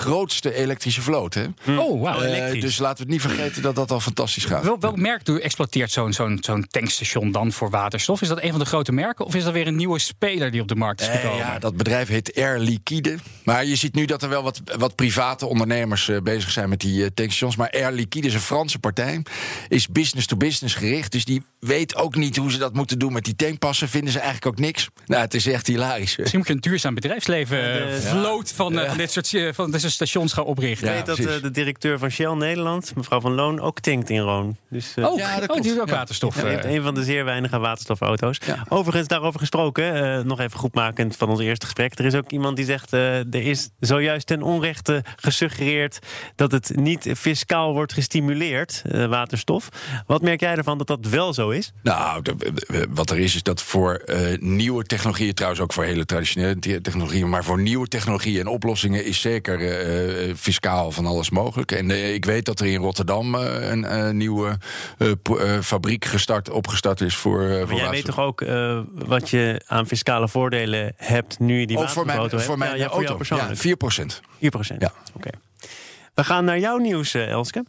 Grootste 0.00 0.54
elektrische 0.54 1.02
vloot. 1.02 1.34
Hè? 1.34 1.44
Oh, 1.78 2.02
wauw. 2.02 2.20
Eh, 2.20 2.26
elektrisch. 2.36 2.62
dus 2.62 2.78
laten 2.78 2.96
we 3.06 3.12
het 3.12 3.22
niet 3.22 3.34
vergeten 3.34 3.62
dat 3.62 3.74
dat 3.74 3.90
al 3.90 4.00
fantastisch 4.00 4.44
gaat. 4.44 4.64
Wel, 4.64 4.80
welk 4.80 4.96
merk 4.96 5.28
exploiteert 5.28 5.90
zo'n 5.90 6.12
zo'n 6.12 6.38
zo'n 6.40 6.66
tankstation 6.70 7.32
dan 7.32 7.52
voor 7.52 7.70
waterstof? 7.70 8.22
Is 8.22 8.28
dat 8.28 8.42
een 8.42 8.50
van 8.50 8.58
de 8.58 8.64
grote 8.64 8.92
merken? 8.92 9.24
Of 9.24 9.34
is 9.34 9.44
dat 9.44 9.52
weer 9.52 9.66
een 9.66 9.76
nieuwe 9.76 9.98
speler 9.98 10.50
die 10.50 10.60
op 10.60 10.68
de 10.68 10.74
markt 10.74 11.00
is 11.00 11.06
Eh, 11.06 11.14
gekomen? 11.14 11.36
ja, 11.38 11.58
dat 11.58 11.76
bedrijf 11.76 12.08
heet 12.08 12.36
Air 12.36 12.58
Liquide. 12.58 13.16
Maar 13.44 13.64
je 13.64 13.76
ziet 13.76 13.94
nu 13.94 14.04
dat 14.04 14.22
er 14.22 14.28
wel 14.28 14.42
wat, 14.42 14.60
wat 14.78 14.94
private 14.94 15.46
ondernemers 15.46 16.08
eh, 16.08 16.16
bezig 16.22 16.50
zijn 16.50 16.68
met 16.68 16.80
die 16.80 17.14
tankstations. 17.14 17.56
Maar 17.56 17.70
Air 17.70 17.92
Liquide 17.92 18.26
is 18.26 18.34
een 18.34 18.40
Franse 18.40 18.78
partij. 18.78 19.22
Is 19.68 19.88
business 19.88 20.26
to 20.26 20.36
business 20.36 20.74
gericht. 20.74 21.12
Dus 21.12 21.24
die 21.24 21.42
weet 21.60 21.96
ook 21.96 22.14
niet 22.16 22.36
hoe 22.36 22.50
ze 22.50 22.58
dat 22.58 22.74
moeten 22.74 22.98
doen 22.98 23.12
met 23.12 23.24
die 23.24 23.36
tankpassen. 23.36 23.88
Vinden 23.88 24.12
ze 24.12 24.18
eigenlijk 24.18 24.46
ook 24.46 24.58
niks. 24.64 24.88
Nou, 25.06 25.22
het 25.22 25.34
is 25.34 25.46
echt 25.46 25.66
hilarisch. 25.66 26.16
Misschien 26.16 26.38
moet 26.38 26.48
je 26.48 26.54
een 26.54 26.60
duurzaam 26.60 26.94
bedrijfsleven 26.94 28.02
vloot 28.02 28.52
van, 28.52 28.72
van 28.86 28.96
dit 28.96 29.10
soort 29.10 29.28
van 29.54 29.70
dit 29.70 29.80
soort 29.80 29.89
stations 29.90 30.32
gaan 30.32 30.44
oprichten. 30.44 30.88
Ik 30.88 30.94
weet 30.94 31.06
dat 31.06 31.18
eh, 31.18 31.42
de 31.42 31.50
directeur 31.50 31.98
van 31.98 32.10
Shell 32.10 32.32
Nederland, 32.34 32.92
mevrouw 32.96 33.20
Van 33.20 33.32
Loon, 33.34 33.60
ook 33.60 33.80
tankt 33.80 34.10
in 34.10 34.20
Roon. 34.20 34.56
Dus, 34.70 34.92
eh, 34.96 35.04
Oh, 35.04 35.18
Ja, 35.18 35.40
dat 35.40 35.50
oh, 35.50 35.62
doet 35.62 35.80
ook 35.80 35.88
Ja. 35.88 35.94
waterstof. 35.94 36.34
Hij 36.34 36.50
heeft 36.50 36.64
eh. 36.64 36.74
een 36.74 36.82
van 36.82 36.94
de 36.94 37.04
zeer 37.04 37.24
weinige 37.24 37.58
waterstofauto's. 37.58 38.38
Ja. 38.46 38.64
Overigens, 38.68 39.08
daarover 39.08 39.40
gesproken, 39.40 39.94
eh, 40.18 40.24
nog 40.24 40.40
even 40.40 40.58
goedmakend 40.58 41.16
van 41.16 41.28
ons 41.28 41.40
eerste 41.40 41.64
gesprek. 41.66 41.98
Er 41.98 42.04
is 42.04 42.14
ook 42.14 42.30
iemand 42.30 42.56
die 42.56 42.64
zegt: 42.64 42.92
eh, 42.92 43.18
er 43.18 43.34
is 43.46 43.70
zojuist 43.80 44.26
ten 44.26 44.42
onrechte 44.42 45.04
gesuggereerd 45.16 45.98
dat 46.36 46.52
het 46.52 46.72
niet 46.76 47.10
fiscaal 47.16 47.72
wordt 47.72 47.92
gestimuleerd, 47.92 48.82
eh, 48.90 49.06
waterstof. 49.06 49.68
Wat 50.06 50.22
merk 50.22 50.40
jij 50.40 50.54
ervan 50.56 50.78
dat 50.78 50.86
dat 50.86 51.06
wel 51.06 51.34
zo 51.34 51.50
is? 51.50 51.72
Nou, 51.82 52.22
wat 52.90 53.10
er 53.10 53.18
is, 53.18 53.34
is 53.34 53.42
dat 53.42 53.62
voor 53.62 53.94
eh, 53.94 54.38
nieuwe 54.38 54.84
technologieën, 54.84 55.34
trouwens 55.34 55.62
ook 55.62 55.72
voor 55.72 55.84
hele 55.84 56.04
traditionele 56.06 56.58
te- 56.58 56.80
technologieën, 56.80 57.28
maar 57.28 57.44
voor 57.44 57.60
nieuwe 57.60 57.88
technologieën 57.88 58.40
en 58.40 58.46
oplossingen 58.46 59.04
is 59.04 59.20
zeker 59.20 59.60
eh, 59.80 60.28
eh, 60.28 60.36
fiscaal 60.36 60.90
van 60.90 61.06
alles 61.06 61.30
mogelijk. 61.30 61.72
En 61.72 61.90
eh, 61.90 62.14
ik 62.14 62.24
weet 62.24 62.44
dat 62.44 62.60
er 62.60 62.66
in 62.66 62.80
Rotterdam 62.80 63.34
een 63.34 64.16
nieuwe 64.16 64.58
fabriek 65.62 66.04
gestart, 66.04 66.50
opgestart 66.50 67.00
is 67.00 67.16
voor. 67.16 67.40
voor 67.42 67.66
Maar 67.66 67.76
jij 67.76 67.90
weet 67.90 68.04
toch 68.04 68.20
ook 68.20 68.44
wat 68.92 69.30
je 69.30 69.62
aan 69.66 69.86
fiscale 69.86 70.28
voordelen 70.28 70.92
hebt 70.96 71.38
nu 71.38 71.60
je 71.60 71.66
die 71.66 71.76
Oh, 71.76 71.88
voor 71.88 72.06
mijn, 72.06 72.30
voor 72.30 72.58
mijn 72.58 72.70
ja, 72.70 72.76
ja, 72.76 72.82
voor 72.82 72.92
auto. 72.92 73.06
jou 73.06 73.16
persoonlijk. 73.16 73.50
Ja, 73.50 73.56
4 73.56 73.76
procent. 73.76 74.20
4 74.38 74.50
procent. 74.50 74.82
Ja. 74.82 74.92
Oké. 75.14 75.30
We 76.14 76.24
gaan 76.24 76.44
naar 76.44 76.58
jouw 76.58 76.76
nieuws, 76.76 77.14
Elske. 77.14 77.64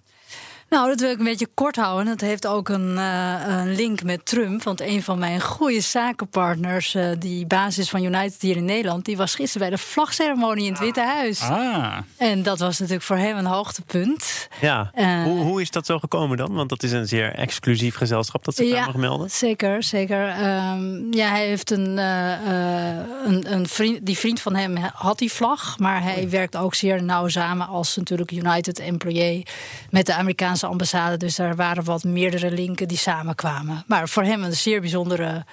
Nou, 0.72 0.88
dat 0.88 1.00
wil 1.00 1.12
ik 1.12 1.18
een 1.18 1.24
beetje 1.24 1.48
kort 1.54 1.76
houden. 1.76 2.06
Dat 2.06 2.22
heeft 2.22 2.48
ook 2.48 2.70
een, 2.70 2.98
eh, 2.98 3.34
een 3.48 3.76
link 3.76 4.04
met 4.04 4.26
Trump. 4.26 4.64
Want 4.64 4.82
een 4.82 5.04
van 5.04 5.20
mijn 5.20 5.42
goede 5.42 5.82
zakenpartners, 5.82 6.96
eh, 6.96 7.10
die 7.20 7.46
basis 7.46 7.90
van 7.90 8.04
United 8.04 8.42
hier 8.42 8.56
in 8.56 8.66
Nederland, 8.66 9.06
die 9.06 9.18
was 9.18 9.36
gisteren 9.36 9.70
bij 9.70 9.78
de 9.78 9.84
vlagceremonie 9.84 10.66
in 10.66 10.72
het 10.72 10.82
Witte 10.82 11.02
Huis. 11.02 11.42
Ah, 11.42 11.98
En 12.18 12.44
dat 12.44 12.60
was 12.60 12.80
natuurlijk 12.80 13.06
voor 13.06 13.18
hem 13.18 13.38
een 13.38 13.46
hoogtepunt. 13.46 14.48
Ja. 14.62 14.92
Eh. 14.94 15.24
hoe, 15.24 15.44
hoe 15.44 15.62
is 15.62 15.72
dat 15.72 15.86
zo 15.86 16.00
gekomen 16.00 16.38
dan? 16.38 16.54
Want 16.54 16.70
dat 16.70 16.84
is 16.84 16.92
een 16.92 17.08
zeer 17.08 17.34
exclusief 17.36 17.96
gezelschap 17.96 18.46
dat 18.46 18.56
zich 18.56 18.72
daar 18.72 18.86
mag 18.86 18.96
melden. 18.96 19.32
Zeker, 19.32 19.84
zeker. 19.84 20.28
Ehm, 20.28 21.14
ja, 21.14 21.30
hij 21.30 21.46
heeft 21.46 21.72
een, 21.72 21.98
een, 21.98 23.54
een 23.54 23.68
vriend, 23.68 24.06
die 24.06 24.18
vriend 24.18 24.42
van 24.42 24.56
hem 24.56 24.78
had 24.94 25.18
die 25.18 25.32
vlag, 25.32 25.80
maar 25.80 26.04
hij 26.04 26.30
werkt 26.30 26.58
ook 26.58 26.76
zeer 26.76 27.04
nauw 27.04 27.28
samen 27.28 27.68
als 27.68 27.96
natuurlijk 27.96 28.32
United 28.32 28.80
employee 28.80 29.46
met 29.90 30.06
de 30.06 30.14
Amerikaanse 30.14 30.60
ambassade. 30.68 31.18
Dus 31.18 31.38
er 31.38 31.56
waren 31.56 31.84
wat 31.84 32.04
meerdere 32.04 32.52
linken 32.52 32.88
die 32.88 32.98
samenkwamen. 32.98 33.84
Maar 33.88 34.10
voor 34.10 34.24
hem 34.24 34.44
een 34.44 34.56
zeer 34.56 34.80
bijzondere 34.82 35.44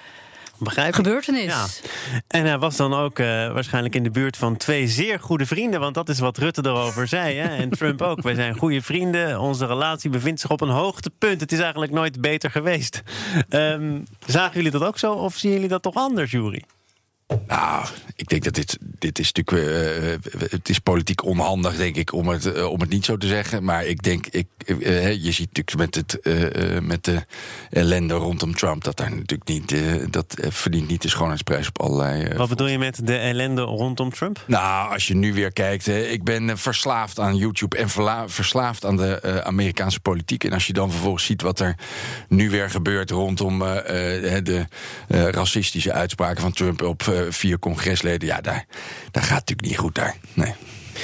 Begrijp 0.59 0.93
gebeurtenis. 0.93 1.45
Ja. 1.45 1.65
En 2.27 2.45
hij 2.45 2.57
was 2.57 2.75
dan 2.75 2.93
ook 2.93 3.19
eh, 3.19 3.25
waarschijnlijk 3.27 3.95
in 3.95 4.03
de 4.03 4.11
buurt 4.11 4.37
van 4.37 4.57
twee 4.57 4.87
zeer 4.87 5.19
goede 5.19 5.45
vrienden. 5.45 5.79
Want 5.79 5.93
dat 5.93 6.09
is 6.09 6.19
wat 6.19 6.37
Rutte 6.37 6.61
erover 6.65 7.07
zei. 7.17 7.37
Hè? 7.37 7.47
En 7.55 7.69
Trump 7.69 8.01
ook. 8.01 8.21
Wij 8.21 8.35
zijn 8.35 8.57
goede 8.57 8.81
vrienden. 8.81 9.39
Onze 9.39 9.65
relatie 9.65 10.09
bevindt 10.09 10.41
zich 10.41 10.49
op 10.49 10.61
een 10.61 10.69
hoogtepunt. 10.69 11.41
Het 11.41 11.51
is 11.51 11.59
eigenlijk 11.59 11.91
nooit 11.91 12.21
beter 12.21 12.51
geweest. 12.51 13.01
Ehm, 13.49 13.99
zagen 14.25 14.55
jullie 14.55 14.71
dat 14.71 14.83
ook 14.83 14.97
zo? 14.97 15.13
Of 15.13 15.35
zien 15.35 15.51
jullie 15.51 15.67
dat 15.67 15.81
toch 15.81 15.95
anders, 15.95 16.31
Jury? 16.31 16.63
Nou, 17.47 17.85
ik 18.19 18.29
denk 18.29 18.43
dat 18.43 18.53
dit, 18.55 18.77
dit 18.81 19.19
is 19.19 19.31
natuurlijk. 19.31 19.67
eh, 20.33 20.49
het 20.49 20.69
is 20.69 20.79
politiek 20.79 21.25
onhandig, 21.25 21.75
denk 21.75 21.95
ik, 21.95 22.13
om 22.13 22.27
het, 22.27 22.45
eh, 22.53 22.65
om 22.65 22.79
het 22.79 22.89
niet 22.89 23.05
zo 23.05 23.17
te 23.17 23.27
zeggen. 23.27 23.63
Maar 23.63 23.85
ik 23.85 24.03
denk, 24.03 24.27
ik, 24.27 24.47
eh, 24.65 25.23
je 25.23 25.31
ziet 25.31 25.47
natuurlijk 25.57 25.77
met, 25.77 25.95
het, 25.95 26.19
eh, 26.19 26.75
eh, 26.75 26.83
met 26.83 27.03
de 27.05 27.25
ellende 27.69 28.13
rondom 28.13 28.55
Trump. 28.55 28.83
dat 28.83 28.97
daar 28.97 29.09
natuurlijk 29.09 29.49
niet. 29.49 29.71
eh, 29.71 29.81
dat 30.09 30.33
eh, 30.33 30.51
verdient 30.51 30.87
niet 30.87 31.01
de 31.01 31.09
schoonheidsprijs 31.09 31.67
op 31.67 31.81
allerlei. 31.81 32.23
eh, 32.23 32.37
Wat 32.37 32.49
bedoel 32.49 32.67
je 32.67 32.77
met 32.77 33.07
de 33.07 33.17
ellende 33.17 33.61
rondom 33.61 34.13
Trump? 34.13 34.43
nou, 34.47 34.93
als 34.93 35.07
je 35.07 35.15
nu 35.15 35.33
weer 35.33 35.53
kijkt, 35.53 35.85
hè, 35.85 35.99
ik 36.01 36.23
ben 36.23 36.49
eh, 36.49 36.55
verslaafd 36.55 37.19
aan 37.19 37.35
YouTube 37.35 37.77
en 37.77 37.89
verslaafd 38.29 38.85
aan 38.85 38.97
de 38.97 39.19
eh, 39.19 39.37
Amerikaanse 39.37 39.99
politiek. 39.99 40.43
En 40.43 40.53
als 40.53 40.67
je 40.67 40.73
dan 40.73 40.91
vervolgens 40.91 41.25
ziet 41.25 41.41
wat 41.41 41.59
er 41.59 41.75
nu 42.27 42.49
weer 42.49 42.69
gebeurt 42.69 43.09
rondom 43.11 43.61
eh, 43.61 44.35
eh, 44.37 44.43
de 44.43 44.65
eh, 45.07 45.27
racistische 45.29 45.91
uitspraken 45.93 46.41
van 46.41 46.51
Trump 46.51 46.81
op 46.81 47.01
eh, 47.07 47.21
vier 47.29 47.59
congresleden, 47.59 48.07
ja, 48.17 48.41
daar, 48.41 48.65
daar 49.11 49.23
gaat 49.23 49.39
natuurlijk 49.39 49.67
niet 49.67 49.77
goed 49.77 49.95
daar. 49.95 50.15
Nee. 50.33 50.53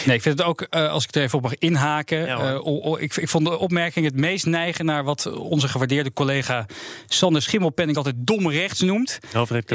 Nee, 0.05 0.15
ik 0.15 0.21
vind 0.21 0.37
het 0.37 0.47
ook, 0.47 0.61
eh, 0.61 0.89
als 0.89 1.03
ik 1.03 1.15
er 1.15 1.21
even 1.21 1.37
op 1.37 1.43
mag 1.43 1.55
inhaken. 1.55 2.25
Ja, 2.25 2.53
eh, 2.53 2.95
ik, 2.99 3.15
ik 3.15 3.29
vond 3.29 3.45
de 3.45 3.57
opmerking 3.57 4.05
het 4.05 4.15
meest 4.15 4.45
neigen 4.45 4.85
naar 4.85 5.03
wat 5.03 5.31
onze 5.31 5.67
gewaardeerde 5.67 6.13
collega 6.13 6.65
Sander 7.07 7.41
Schimmelpenning 7.41 7.97
altijd 7.97 8.15
dom 8.17 8.49
rechts 8.49 8.81
noemt. 8.81 9.19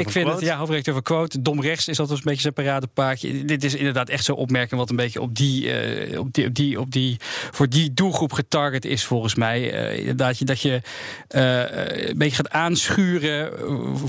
Ik 0.05 0.09
vind 0.09 0.27
het, 0.27 0.39
ja, 0.39 0.57
hoofdredacteur 0.57 0.93
van 0.93 1.03
Quote. 1.03 1.41
Dom 1.41 1.61
rechts 1.61 1.87
is 1.87 1.99
altijd 1.99 2.17
een 2.17 2.23
beetje 2.25 2.41
zijn 2.41 2.53
paradepaardje. 2.53 3.45
Dit 3.45 3.63
is 3.63 3.75
inderdaad 3.75 4.09
echt 4.09 4.25
zo'n 4.25 4.35
opmerking 4.35 4.79
wat 4.79 4.89
een 4.89 4.95
beetje 4.95 5.21
op 5.21 5.35
die, 5.35 5.71
eh, 5.71 6.19
op 6.19 6.33
die, 6.33 6.45
op 6.45 6.55
die, 6.55 6.79
op 6.79 6.91
die, 6.91 7.17
voor 7.51 7.69
die 7.69 7.93
doelgroep 7.93 8.33
getarget 8.33 8.85
is, 8.85 9.03
volgens 9.03 9.35
mij. 9.35 9.71
Eh, 9.71 9.97
inderdaad, 9.97 10.37
je, 10.37 10.45
dat 10.45 10.61
je 10.61 10.81
een 11.27 12.17
beetje 12.17 12.35
gaat 12.35 12.49
aanschuren 12.49 13.51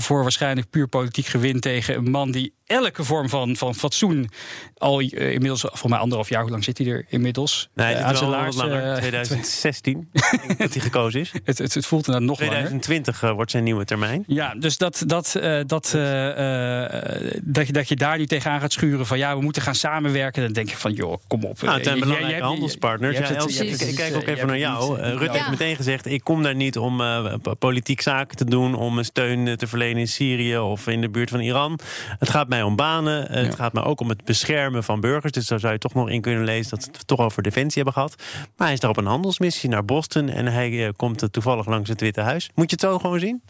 voor 0.01 0.21
waarschijnlijk 0.21 0.69
puur 0.69 0.87
politiek 0.87 1.25
gewin 1.25 1.59
tegen 1.59 1.95
een 1.95 2.11
man 2.11 2.31
die 2.31 2.53
elke 2.65 3.03
vorm 3.03 3.29
van, 3.29 3.55
van 3.55 3.75
fatsoen 3.75 4.29
al 4.77 4.99
inmiddels, 4.99 5.65
voor 5.71 5.89
mij 5.89 5.99
anderhalf 6.03 6.29
jaar, 6.29 6.41
hoe 6.41 6.51
lang 6.51 6.63
zit 6.63 6.77
hij 6.77 6.87
er 6.87 7.05
inmiddels? 7.09 7.69
Nee, 7.75 7.93
Eh, 7.93 8.11
is 8.11 8.17
zijn 8.17 8.29
wel 8.29 8.39
laars, 8.39 8.55
langer. 8.55 8.83
eh, 8.91 8.95
2016 8.97 10.09
denk 10.11 10.43
ik 10.51 10.57
dat 10.57 10.73
hij 10.73 10.81
gekozen 10.81 11.19
is. 11.19 11.31
het, 11.43 11.57
het, 11.57 11.73
het 11.73 11.85
voelt 11.85 12.07
inderdaad 12.07 12.29
nog 12.29 12.39
langer. 12.39 12.53
2020 12.55 13.23
eh, 13.23 13.31
wordt 13.31 13.51
zijn 13.51 13.63
nieuwe 13.63 13.85
termijn. 13.85 14.23
Ja, 14.27 14.55
dus 14.59 14.77
dat, 14.77 15.03
dat, 15.05 15.35
eh, 15.35 15.59
dat, 15.65 15.91
eh, 15.95 16.83
eh, 16.85 17.41
dat, 17.43 17.67
je, 17.67 17.73
dat 17.73 17.87
je 17.87 17.95
daar 17.95 18.17
nu 18.17 18.25
tegenaan 18.25 18.59
gaat 18.59 18.71
schuren 18.73 19.05
van 19.05 19.17
ja, 19.17 19.35
we 19.37 19.41
moeten 19.41 19.61
gaan 19.61 19.75
samenwerken. 19.75 20.43
Dan 20.43 20.53
denk 20.53 20.69
je 20.69 20.77
van 20.77 20.93
joh, 20.93 21.17
kom 21.27 21.43
op. 21.43 21.61
Nou, 21.61 21.73
het 21.75 21.83
zijn 21.83 21.95
Eh, 21.97 22.01
belangrijke 22.03 22.37
jij 22.37 22.45
handelspartners. 22.47 23.17
Ja, 23.17 23.23
het- 23.23 23.81
ik, 23.81 23.95
kijk 23.95 24.15
ook 24.15 24.21
eh, 24.23 24.33
even 24.33 24.47
naar 24.47 24.57
jou. 24.57 24.99
Eh, 24.99 25.11
eh, 25.11 25.17
Rutte 25.17 25.37
heeft 25.37 25.49
meteen 25.49 25.75
gezegd: 25.75 26.05
ik 26.05 26.23
kom 26.23 26.43
daar 26.43 26.55
niet 26.55 26.77
om 26.77 27.01
eh, 27.01 27.33
po- 27.41 27.53
politiek 27.53 28.01
zaken 28.01 28.37
te 28.37 28.45
doen, 28.45 28.75
om 28.75 28.97
een 28.97 29.05
steun 29.05 29.47
eh, 29.47 29.53
te 29.53 29.67
verlenen 29.67 29.97
in 29.99 30.07
Syrië 30.07 30.57
of 30.57 30.87
in 30.87 31.01
de 31.01 31.09
buurt 31.09 31.29
van 31.29 31.39
Iran. 31.39 31.79
Het 32.19 32.29
gaat 32.29 32.47
mij 32.49 32.61
om 32.63 32.75
banen. 32.75 33.29
Eh, 33.29 33.43
Het 33.43 33.55
gaat 33.55 33.73
mij 33.73 33.83
ook 33.83 33.99
om 34.01 34.09
het 34.09 34.23
beschermen 34.25 34.83
van 34.83 34.99
burgers. 34.99 35.31
Dus 35.31 35.47
daar 35.47 35.59
zou 35.59 35.73
je 35.73 35.79
toch 35.79 35.92
nog 35.93 36.09
in 36.09 36.21
kunnen 36.21 36.43
lezen 36.43 36.69
dat 36.69 36.83
ze 36.83 36.89
het 36.91 37.07
toch 37.07 37.19
over 37.19 37.43
defensie 37.43 37.83
hebben 37.83 37.93
gehad. 37.93 38.15
Maar 38.57 38.67
hij 38.67 38.73
is 38.73 38.79
daar 38.79 38.89
op 38.89 38.97
een 38.97 39.05
handelsmissie 39.05 39.69
naar 39.69 39.85
Boston 39.85 40.29
en 40.29 40.45
hij 40.45 40.85
eh, 40.85 40.93
komt 40.95 41.27
toevallig 41.31 41.65
langs 41.65 41.89
het 41.89 42.01
Witte 42.01 42.21
Huis. 42.21 42.49
Moet 42.55 42.69
je 42.69 42.75
het 42.75 42.85
zo 42.85 42.99
gewoon 42.99 43.19
zien? 43.19 43.41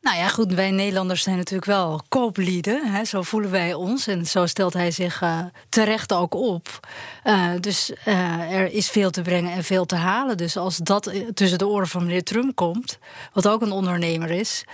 Nou 0.00 0.16
ja, 0.16 0.28
goed, 0.28 0.52
wij 0.52 0.70
Nederlanders 0.70 1.22
zijn 1.22 1.36
natuurlijk 1.36 1.70
wel 1.70 2.02
kooplieden. 2.08 2.92
Hè, 2.92 3.04
zo 3.04 3.22
voelen 3.22 3.50
wij 3.50 3.74
ons. 3.74 4.06
En 4.06 4.26
zo 4.26 4.46
stelt 4.46 4.72
hij 4.72 4.90
zich 4.90 5.22
eh, 5.22 5.38
terecht 5.68 6.12
ook 6.12 6.34
op. 6.34 6.88
Eh, 7.22 7.50
dus 7.60 7.92
er 8.04 8.72
is 8.72 8.90
veel 8.90 9.10
te 9.10 9.22
brengen 9.22 9.52
en 9.52 9.64
veel 9.64 9.86
te 9.86 9.96
halen. 9.96 10.36
Dus 10.36 10.56
als 10.56 10.76
dat 10.76 11.12
tussen 11.34 11.58
de 11.58 11.66
oren 11.66 11.88
van 11.88 12.04
meneer 12.04 12.22
Trump 12.24 12.54
komt, 12.54 12.98
wat 13.32 13.48
ook 13.48 13.62
een 13.62 13.72
ondernemer 13.72 14.30
is, 14.30 14.64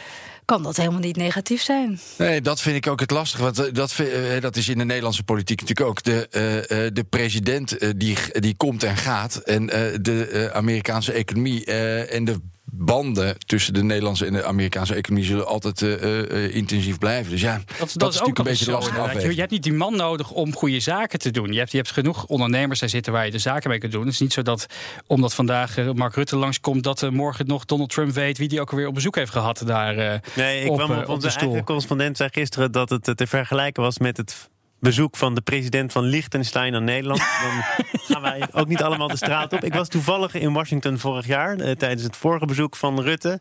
kan 0.46 0.62
dat 0.62 0.76
helemaal 0.76 1.00
niet 1.00 1.16
negatief 1.16 1.62
zijn. 1.62 2.00
Nee, 2.18 2.40
dat 2.40 2.60
vind 2.60 2.76
ik 2.76 2.86
ook 2.86 3.00
het 3.00 3.10
lastige. 3.10 3.42
Want 3.42 3.58
eh, 3.58 3.72
dat, 3.72 3.98
eh, 3.98 4.40
dat 4.40 4.56
is 4.56 4.68
in 4.68 4.78
de 4.78 4.84
Nederlandse 4.84 5.22
politiek 5.22 5.60
natuurlijk 5.60 5.88
ook. 5.88 6.02
De, 6.02 6.28
eh, 6.28 6.90
de 6.92 7.04
president 7.04 7.98
die, 8.00 8.16
die 8.32 8.56
komt 8.56 8.82
en 8.82 8.96
gaat. 8.96 9.36
En 9.36 9.66
de 10.02 10.50
Amerikaanse 10.52 11.12
economie 11.12 11.64
en 12.06 12.24
de 12.24 12.40
banden 12.72 13.36
tussen 13.46 13.74
de 13.74 13.82
Nederlandse 13.82 14.26
en 14.26 14.32
de 14.32 14.44
Amerikaanse 14.44 14.94
economie 14.94 15.26
zullen 15.26 15.46
altijd 15.46 15.82
eh, 15.82 15.92
eh, 15.92 16.44
eh, 16.44 16.54
intensief 16.54 16.98
blijven. 16.98 17.30
Dus 17.30 17.40
ja, 17.40 17.56
dat, 17.56 17.78
Dat, 17.78 17.88
is 17.88 17.94
dat 17.94 18.14
is 18.14 18.20
ook 18.20 18.26
natuurlijk 18.26 18.38
een 18.38 18.44
beetje 18.44 18.70
lastige 18.70 18.96
inderdaad. 18.96 19.22
Je, 19.22 19.34
je 19.34 19.40
hebt 19.40 19.50
niet 19.50 19.62
die 19.62 19.72
man 19.72 19.96
nodig 19.96 20.30
om 20.30 20.54
goede 20.54 20.80
zaken 20.80 21.18
te 21.18 21.30
doen. 21.30 21.52
Je 21.52 21.58
hebt, 21.58 21.70
je 21.70 21.76
hebt 21.76 21.90
genoeg 21.90 22.24
ondernemers 22.26 22.80
daar 22.80 22.88
zitten 22.88 23.12
waar 23.12 23.24
je 23.24 23.30
de 23.30 23.38
zaken 23.38 23.70
mee 23.70 23.78
kunt 23.78 23.92
doen. 23.92 24.04
Het 24.04 24.12
is 24.12 24.20
niet 24.20 24.32
zo 24.32 24.42
dat, 24.42 24.66
omdat 25.06 25.34
vandaag 25.34 25.76
Mark 25.94 26.14
Rutte 26.14 26.36
langskomt... 26.36 26.82
dat 26.82 27.10
morgen 27.10 27.46
nog 27.46 27.64
Donald 27.64 27.90
Trump 27.90 28.12
weet 28.12 28.38
wie 28.38 28.48
die 28.48 28.60
ook 28.60 28.70
alweer 28.70 28.86
op 28.86 28.94
bezoek 28.94 29.14
heeft 29.14 29.32
gehad 29.32 29.62
daar 29.66 29.98
eh, 29.98 30.20
Nee, 30.34 30.64
ik 30.64 30.70
op, 30.70 30.76
kwam 30.76 30.90
op 30.90 30.98
op 30.98 31.06
de 31.06 31.12
onze 31.12 31.30
stoel. 31.30 31.48
eigen 31.48 31.64
correspondent 31.64 32.16
zei 32.16 32.28
gisteren 32.32 32.72
dat 32.72 32.90
het 32.90 33.16
te 33.16 33.26
vergelijken 33.26 33.82
was 33.82 33.98
met 33.98 34.16
het 34.16 34.48
bezoek 34.86 35.16
van 35.16 35.34
de 35.34 35.40
president 35.40 35.92
van 35.92 36.04
Liechtenstein 36.04 36.74
aan 36.74 36.84
Nederland. 36.84 37.18
Dan 37.42 37.84
gaan 37.92 38.22
wij 38.22 38.42
ook 38.52 38.68
niet 38.68 38.82
allemaal 38.82 39.08
de 39.08 39.16
straat 39.16 39.52
op. 39.52 39.64
Ik 39.64 39.74
was 39.74 39.88
toevallig 39.88 40.34
in 40.34 40.52
Washington 40.52 40.98
vorig 40.98 41.26
jaar 41.26 41.58
eh, 41.58 41.70
tijdens 41.70 42.02
het 42.02 42.16
vorige 42.16 42.46
bezoek 42.46 42.76
van 42.76 43.00
Rutte. 43.00 43.40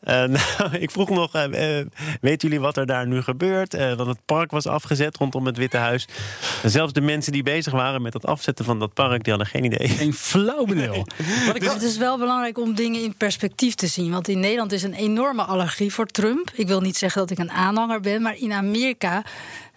Eh, 0.00 0.14
nou, 0.58 0.76
ik 0.78 0.90
vroeg 0.90 1.10
nog, 1.10 1.34
eh, 1.34 1.78
eh, 1.78 1.86
weten 2.20 2.48
jullie 2.48 2.64
wat 2.64 2.76
er 2.76 2.86
daar 2.86 3.06
nu 3.06 3.22
gebeurt? 3.22 3.74
Eh, 3.74 3.94
want 3.94 4.08
het 4.08 4.24
park 4.24 4.50
was 4.50 4.66
afgezet 4.66 5.16
rondom 5.16 5.46
het 5.46 5.56
Witte 5.56 5.76
Huis. 5.76 6.08
En 6.62 6.70
zelfs 6.70 6.92
de 6.92 7.00
mensen 7.00 7.32
die 7.32 7.42
bezig 7.42 7.72
waren 7.72 8.02
met 8.02 8.12
het 8.12 8.26
afzetten 8.26 8.64
van 8.64 8.78
dat 8.78 8.94
park, 8.94 9.24
die 9.24 9.32
hadden 9.32 9.50
geen 9.52 9.64
idee. 9.64 9.88
Geen 9.88 10.14
flauw 10.14 10.64
benul. 10.64 11.06
Dus 11.60 11.72
het 11.72 11.82
is 11.82 11.96
wel 11.96 12.18
belangrijk 12.18 12.58
om 12.58 12.74
dingen 12.74 13.02
in 13.02 13.14
perspectief 13.14 13.74
te 13.74 13.86
zien. 13.86 14.10
Want 14.10 14.28
in 14.28 14.40
Nederland 14.40 14.72
is 14.72 14.82
een 14.82 14.94
enorme 14.94 15.42
allergie 15.42 15.92
voor 15.92 16.06
Trump. 16.06 16.50
Ik 16.54 16.66
wil 16.66 16.80
niet 16.80 16.96
zeggen 16.96 17.20
dat 17.20 17.30
ik 17.30 17.38
een 17.38 17.50
aanhanger 17.50 18.00
ben, 18.00 18.22
maar 18.22 18.36
in 18.38 18.52
Amerika 18.52 19.22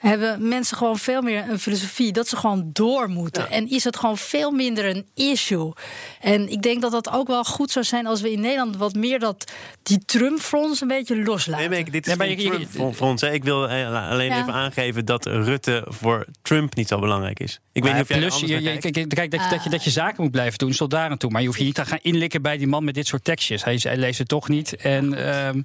hebben 0.08 0.48
mensen 0.48 0.78
gewoon 0.78 0.98
veel 0.98 1.22
meer 1.22 1.50
een 1.50 1.60
filosofie 1.60 2.12
dat 2.12 2.28
ze 2.28 2.38
gewoon 2.38 2.70
door 2.74 3.10
moeten. 3.10 3.50
En 3.50 3.70
is 3.70 3.84
het 3.84 3.98
gewoon 3.98 4.18
veel 4.18 4.52
minder 4.52 4.86
een 4.86 5.08
issue. 5.14 5.74
En 6.20 6.50
ik 6.50 6.62
denk 6.62 6.82
dat 6.82 6.92
dat 6.92 7.10
ook 7.10 7.28
wel 7.28 7.44
goed 7.44 7.72
zou 7.72 7.86
zijn 7.86 8.06
als 8.06 8.22
we 8.22 8.32
in 8.32 8.40
Nederland 8.40 8.78
wat 8.78 8.94
meer 8.94 9.20
dat 9.20 9.52
die 9.84 10.06
Trump-front 10.20 10.82
een 10.82 10.88
beetje 10.88 11.24
loslaten. 11.24 11.60
Nee, 11.60 11.70
maar 11.70 11.78
ik- 11.88 11.92
dit 11.92 12.08
is 12.08 12.16
Nee, 12.16 12.38
geen 12.38 12.68
voor- 12.96 13.16
hè. 13.20 13.32
Ik 13.32 13.44
wil 13.44 13.70
eh, 13.70 14.10
alleen 14.12 14.28
Ja. 14.30 14.42
even 14.42 14.54
aangeven 14.54 15.06
dat 15.06 15.26
Rutte 15.26 15.86
voor 15.88 16.26
Trump 16.42 16.76
niet 16.76 16.88
zo 16.88 17.00
belangrijk 17.00 17.40
is. 17.40 17.60
Ik 17.72 17.84
weet 17.84 17.94
niet 17.94 18.02
of 18.02 18.08
jij 18.08 18.20
je, 18.62 18.78
kijk, 18.78 19.10
kijk, 19.10 19.32
dat, 19.32 19.42
je, 19.44 19.50
dat, 19.50 19.64
je, 19.64 19.70
dat 19.70 19.84
je 19.84 19.90
zaken 19.90 20.24
moet 20.24 20.32
blijven 20.32 20.58
doen, 20.58 20.70
is 20.70 20.78
tot 20.78 20.90
daar 20.92 21.10
aan 21.10 21.18
toe. 21.18 21.30
Maar 21.32 21.42
je 21.42 21.48
hoeft 21.48 21.60
je 21.60 21.66
niet 21.66 21.76
te 21.76 21.86
gaan 21.86 22.00
inlikken 22.02 22.42
bij 22.42 22.58
die 22.58 22.68
man 22.68 22.84
met 22.84 22.94
dit 22.94 23.08
soort 23.08 23.24
tekstjes. 23.24 23.64
Hij, 23.64 23.80
hij 23.82 23.98
leest 23.98 24.20
het 24.20 24.28
toch 24.28 24.50
niet. 24.50 24.76
En, 24.76 25.14
ehm, 25.14 25.62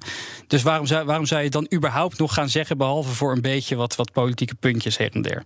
dus 0.47 0.61
waarom 0.63 0.85
zou, 0.85 1.05
waarom 1.05 1.25
zou 1.25 1.39
je 1.39 1.45
het 1.45 1.53
dan 1.53 1.67
überhaupt 1.73 2.17
nog 2.17 2.33
gaan 2.33 2.49
zeggen, 2.49 2.77
behalve 2.77 3.09
voor 3.15 3.31
een 3.31 3.41
beetje 3.41 3.75
wat, 3.75 3.95
wat 3.95 4.11
politieke 4.11 4.55
puntjes 4.55 4.97
her 4.97 5.11
en 5.13 5.21
der? 5.21 5.43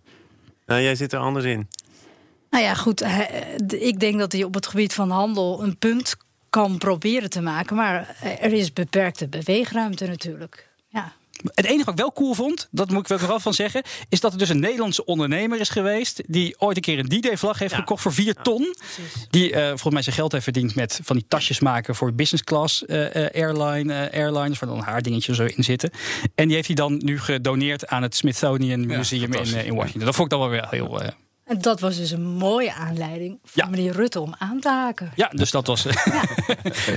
Nou, 0.66 0.82
jij 0.82 0.96
zit 0.96 1.14
er 1.14 1.20
anders 1.20 1.46
in. 1.46 1.68
Nou 2.50 2.64
ja, 2.66 2.74
goed. 2.74 3.04
Ik 3.68 4.00
denk 4.00 4.20
dat 4.20 4.32
hij 4.32 4.44
op 4.44 4.54
het 4.54 4.68
gebied 4.68 4.94
van 4.94 5.10
handel 5.10 5.64
een 5.64 5.78
punt 5.78 6.16
kan 6.54 6.78
proberen 6.78 7.30
te 7.30 7.42
maken. 7.42 7.76
Maar 7.76 8.16
er 8.42 8.54
is 8.54 8.74
beperkte 8.74 9.28
beweegruimte 9.28 10.06
natuurlijk. 10.06 10.68
Ja. 10.88 11.14
Het 11.54 11.66
enige 11.66 11.84
wat 11.84 11.94
ik 11.94 12.00
wel 12.00 12.12
cool 12.14 12.34
vond, 12.34 12.68
dat 12.72 12.90
moet 12.90 13.10
ik 13.12 13.18
wel 13.18 13.28
nog 13.28 13.42
van 13.42 13.54
zeggen, 13.54 13.82
is 14.10 14.20
dat 14.20 14.32
er 14.32 14.38
dus 14.38 14.50
een 14.50 14.60
Nederlandse 14.60 15.06
ondernemer 15.06 15.60
is 15.60 15.70
geweest 15.70 16.22
die 16.28 16.56
ooit 16.60 16.76
een 16.76 16.82
keer 16.82 17.00
een 17.00 17.08
D-Day-vlag 17.08 17.60
heeft 17.60 17.72
Ja. 17.72 17.78
gekocht 17.78 18.02
voor 18.02 18.14
4 18.14 18.34
ton. 18.34 18.76
Die 19.30 19.54
eh, 19.54 19.68
volgens 19.68 19.94
mij 19.94 20.02
zijn 20.02 20.16
geld 20.16 20.32
heeft 20.32 20.44
verdiend 20.44 20.76
met 20.76 21.00
van 21.04 21.16
die 21.16 21.26
tasjes 21.28 21.60
maken 21.60 21.96
voor 21.96 22.14
business 22.14 22.44
class 22.44 22.86
eh, 22.86 23.26
eh, 23.26 23.34
airline, 23.34 23.94
eh, 23.94 24.20
airliners, 24.22 24.60
waar 24.60 24.70
dan 24.70 24.80
haar 24.80 25.02
dingetjes 25.02 25.38
zo 25.38 25.46
in 25.46 25.64
zitten. 25.64 25.92
En 26.36 26.46
die 26.46 26.56
heeft 26.56 26.68
hij 26.68 26.76
dan 26.76 27.02
nu 27.04 27.20
gedoneerd 27.20 27.88
aan 27.88 28.02
het 28.02 28.16
Smithsonian 28.16 28.86
Museum 28.86 29.34
in, 29.34 29.66
in 29.66 29.76
Washington. 29.76 30.06
Dat 30.06 30.16
vond 30.16 30.32
ik 30.34 30.40
dan 30.40 30.40
wel 30.40 30.50
weer 30.50 30.68
heel. 30.70 31.02
En 31.46 31.60
dat 31.62 31.80
was 31.80 31.96
dus 31.98 32.12
een 32.12 32.22
mooie 32.28 32.74
aanleiding 32.74 33.40
voor 33.44 33.64
Ja. 33.64 33.70
meneer 33.70 33.92
Rutte 33.92 34.20
om 34.20 34.36
aan 34.38 34.60
te 34.60 34.70
haken. 34.70 35.12
ja, 35.16 35.28
dus 35.34 35.52
dat 35.52 35.68
was 35.68 35.86
eh, 35.86 35.96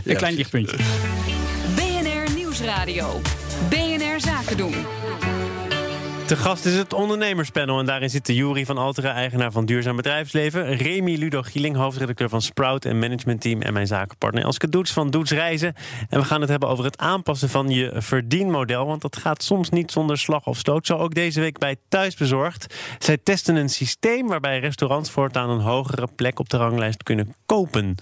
een 0.05 0.17
klein 0.17 0.35
lichtpuntje. 0.35 0.77
BNR 1.75 2.35
Nieuwsradio. 2.35 3.21
BNR 3.69 4.21
Zaken 4.21 4.57
doen. 4.57 4.75
Te 6.27 6.37
gast 6.37 6.65
is 6.65 6.77
het 6.77 6.93
ondernemerspanel 6.93 7.79
en 7.79 7.87
daarin 7.87 8.11
zit 8.11 8.27
de 8.27 8.35
Jury 8.35 8.65
van 8.65 8.79
Altera, 8.79 9.13
eigenaar 9.13 9.53
van 9.53 9.65
Duurzaam 9.65 9.97
Bedrijfsleven. 9.97 10.77
Remy 10.77 11.17
Ludo 11.17 11.43
Gieling, 11.43 11.77
hoofdredacteur 11.77 12.29
van 12.29 12.43
Sprout 12.43 12.85
en 12.85 12.99
managementteam. 12.99 13.63
En 13.63 13.73
mijn 13.73 13.87
zakenpartner 13.87 14.45
Elske 14.45 14.69
Doets 14.69 14.93
van 14.93 15.11
Doets 15.11 15.31
Reizen. 15.31 15.75
En 16.09 16.21
we 16.21 16.25
gaan 16.25 16.41
het 16.41 16.51
hebben 16.51 16.69
over 16.69 16.85
het 16.85 16.99
aanpassen 16.99 17.49
van 17.49 17.69
je 17.69 17.93
verdienmodel. 17.95 18.87
Want 18.87 19.03
dat 19.03 19.17
gaat 19.17 19.43
soms 19.43 19.71
niet 19.71 19.93
zonder 19.93 20.19
slag 20.19 20.47
of 20.47 20.59
stoot. 20.59 20.87
Zo 20.87 20.97
ook 20.97 21.15
deze 21.15 21.41
week 21.41 21.59
bij 21.59 21.77
Thuisbezorgd. 21.89 22.75
Zij 22.99 23.19
testen 23.23 23.57
een 23.57 23.69
systeem 23.69 24.27
waarbij 24.29 24.59
restaurants 24.59 25.11
voortaan 25.11 25.51
een 25.51 25.61
hogere 25.61 26.09
plek 26.17 26.39
op 26.39 26.49
de 26.49 26.57
ranglijst 26.57 27.03
kunnen 27.03 27.35
kopen. 27.47 27.95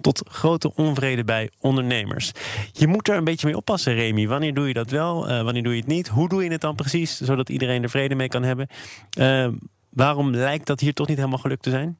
Tot 0.00 0.22
grote 0.28 0.74
onvrede 0.74 1.24
bij 1.24 1.50
ondernemers. 1.60 2.32
Je 2.72 2.86
moet 2.86 3.08
er 3.08 3.16
een 3.16 3.24
beetje 3.24 3.46
mee 3.46 3.56
oppassen, 3.56 3.94
Remy. 3.94 4.26
Wanneer 4.26 4.54
doe 4.54 4.68
je 4.68 4.74
dat 4.74 4.90
wel? 4.90 5.28
Eh, 5.28 5.42
wanneer 5.42 5.62
doe 5.62 5.72
je 5.72 5.80
het 5.80 5.88
niet? 5.88 6.08
Hoe 6.08 6.28
doe 6.28 6.44
je 6.44 6.50
het 6.50 6.60
dan 6.60 6.74
precies? 6.74 7.20
Zodat 7.20 7.48
iedereen 7.48 7.70
er 7.80 7.90
vrede 7.90 8.14
mee 8.14 8.28
kan 8.28 8.42
hebben. 8.42 8.66
Eh, 9.10 9.48
waarom 9.88 10.30
lijkt 10.30 10.66
dat 10.66 10.80
hier 10.80 10.94
toch 10.94 11.08
niet 11.08 11.16
helemaal 11.16 11.38
gelukt 11.38 11.62
te 11.62 11.70
zijn? 11.70 11.98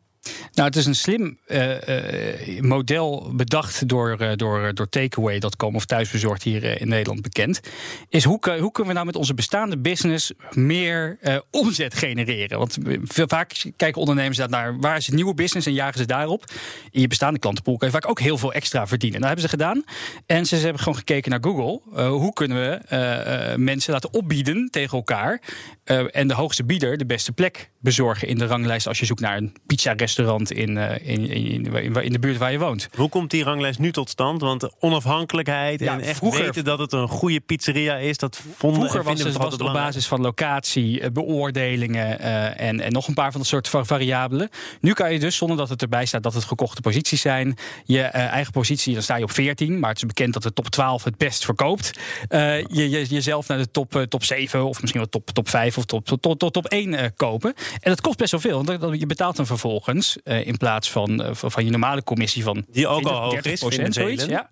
Nou, 0.54 0.68
het 0.68 0.76
is 0.76 0.86
een 0.86 0.94
slim 0.94 1.38
eh, 1.46 2.56
eh, 2.56 2.62
model 2.62 3.30
bedacht 3.34 3.88
door, 3.88 4.16
eh, 4.18 4.30
door, 4.36 4.74
door 4.74 4.88
Takeaway.com 4.88 5.74
of 5.74 5.84
thuisbezorgd 5.84 6.42
hier 6.42 6.80
in 6.80 6.88
Nederland 6.88 7.22
bekend. 7.22 7.60
Is 8.08 8.24
hoe, 8.24 8.38
hoe 8.58 8.72
kunnen 8.72 8.86
we 8.86 8.92
nou 8.92 9.06
met 9.06 9.16
onze 9.16 9.34
bestaande 9.34 9.78
business 9.78 10.32
meer 10.50 11.18
omzet 11.50 11.94
genereren? 11.94 12.58
Want 12.58 12.78
veel, 13.02 13.28
vaak 13.28 13.62
kijken 13.76 14.00
ondernemers 14.00 14.38
naar 14.38 14.78
waar 14.80 14.96
is 14.96 15.06
het 15.06 15.14
nieuwe 15.14 15.34
business 15.34 15.66
en 15.66 15.72
jagen 15.72 15.98
ze 15.98 16.06
daarop. 16.06 16.44
In 16.90 17.00
je 17.00 17.08
bestaande 17.08 17.38
klantenpool 17.38 17.76
kan 17.76 17.88
je 17.88 17.94
vaak 17.94 18.08
ook 18.08 18.20
heel 18.20 18.38
veel 18.38 18.52
extra 18.52 18.86
verdienen. 18.86 19.18
Dat 19.18 19.28
hebben 19.28 19.48
ze 19.48 19.56
gedaan. 19.56 19.84
En 20.26 20.46
ze, 20.46 20.56
ze 20.56 20.62
hebben 20.62 20.82
gewoon 20.82 20.98
gekeken 20.98 21.30
naar 21.30 21.42
Google. 21.42 21.80
Hoe 22.08 22.32
kunnen 22.32 22.56
we 22.56 23.54
mensen 23.56 23.92
laten 23.92 24.12
opbieden 24.12 24.68
tegen 24.70 24.96
elkaar? 24.96 25.40
Eh, 25.84 26.16
en 26.16 26.28
de 26.28 26.34
hoogste 26.34 26.64
bieder 26.64 26.96
de 26.98 27.06
beste 27.06 27.32
plek 27.32 27.70
bezorgen 27.80 28.28
in 28.28 28.38
de 28.38 28.46
ranglijst 28.46 28.86
als 28.86 28.98
je 28.98 29.06
zoekt 29.06 29.20
naar 29.20 29.36
een 29.36 29.52
pizza-restaurant 29.66 30.00
restaurant 30.02 30.50
in, 30.52 30.76
eh, 30.76 31.14
in, 31.14 31.30
in, 31.30 31.74
in, 31.84 31.94
in 32.02 32.12
de 32.12 32.18
buurt 32.18 32.36
waar 32.36 32.52
je 32.52 32.58
woont. 32.58 32.88
Hoe 32.96 33.08
komt 33.08 33.30
die 33.30 33.44
ranglijst 33.44 33.78
nu 33.78 33.92
tot 33.92 34.10
stand? 34.10 34.40
Want 34.40 34.68
onafhankelijkheid 34.80 35.80
Ja, 35.80 35.92
en 35.92 36.00
echt 36.00 36.16
vroeger- 36.16 36.44
weten 36.44 36.64
dat 36.64 36.78
het 36.78 36.92
een 36.92 37.08
goede 37.08 37.40
pizzeria 37.40 37.96
is, 37.96 38.16
dat 38.18 38.40
vonden 38.56 38.80
Vroeger 38.80 39.02
was 39.04 39.22
het, 39.22 39.36
was 39.36 39.52
het 39.52 39.62
op 39.62 39.72
basis 39.72 40.06
van 40.06 40.20
locatie, 40.20 41.00
eh, 41.00 41.10
beoordelingen 41.10 42.18
en, 42.56 42.80
en 42.80 42.92
nog 42.92 43.08
een 43.08 43.14
paar 43.14 43.30
van 43.30 43.40
dat 43.40 43.48
soort 43.48 43.68
va- 43.68 43.84
variabelen. 43.84 44.48
Nu 44.80 44.92
kan 44.92 45.12
je 45.12 45.18
dus, 45.18 45.36
zonder 45.36 45.56
dat 45.56 45.68
het 45.68 45.82
erbij 45.82 46.06
staat 46.06 46.22
dat 46.22 46.34
het 46.34 46.44
gekochte 46.44 46.80
posities 46.80 47.20
zijn, 47.20 47.56
je 47.84 48.02
eigen 48.02 48.52
positie, 48.52 48.94
dan 48.94 49.02
sta 49.02 49.16
je 49.16 49.22
op 49.24 49.30
14, 49.30 49.78
maar 49.78 49.88
het 49.88 49.98
is 49.98 50.06
bekend 50.06 50.32
dat 50.32 50.42
de 50.42 50.52
top 50.52 50.68
12 50.68 51.04
het 51.04 51.16
best 51.16 51.44
verkoopt. 51.44 51.90
Je, 52.28 52.66
je 52.90 53.04
jezelf 53.06 53.48
naar 53.48 53.58
de 53.58 53.70
top, 53.70 54.06
top 54.08 54.24
7 54.24 54.64
of 54.64 54.80
misschien 54.80 55.00
wel 55.00 55.10
top, 55.10 55.30
top 55.30 55.48
5 55.48 55.78
of 55.78 55.81
top, 55.84 56.06
tot, 56.06 56.38
tot, 56.38 56.52
top 56.52 56.66
1 56.66 56.94
eh, 56.94 57.06
kopen. 57.16 57.54
En 57.80 57.90
dat 57.90 58.00
kost 58.00 58.18
best 58.18 58.30
wel 58.30 58.40
veel, 58.40 58.64
want 58.64 58.80
dat- 58.80 59.00
je 59.00 59.06
betaalt 59.06 59.36
dan 59.36 59.46
vervolgens 59.46 60.16
eh, 60.24 60.46
in 60.46 60.56
plaats 60.56 60.90
van, 60.90 61.22
eh, 61.22 61.30
van, 61.32 61.64
je 61.64 61.70
normale 61.70 62.02
commissie 62.04 62.42
van 62.42 62.64
Die 62.68 62.86
ook 62.86 63.00
20, 63.00 63.12
al 63.12 63.22
hoog 63.22 63.32
30 63.32 63.52
is, 63.52 63.74
vinden 63.74 63.92
zoiets. 63.92 64.24
Ja. 64.24 64.48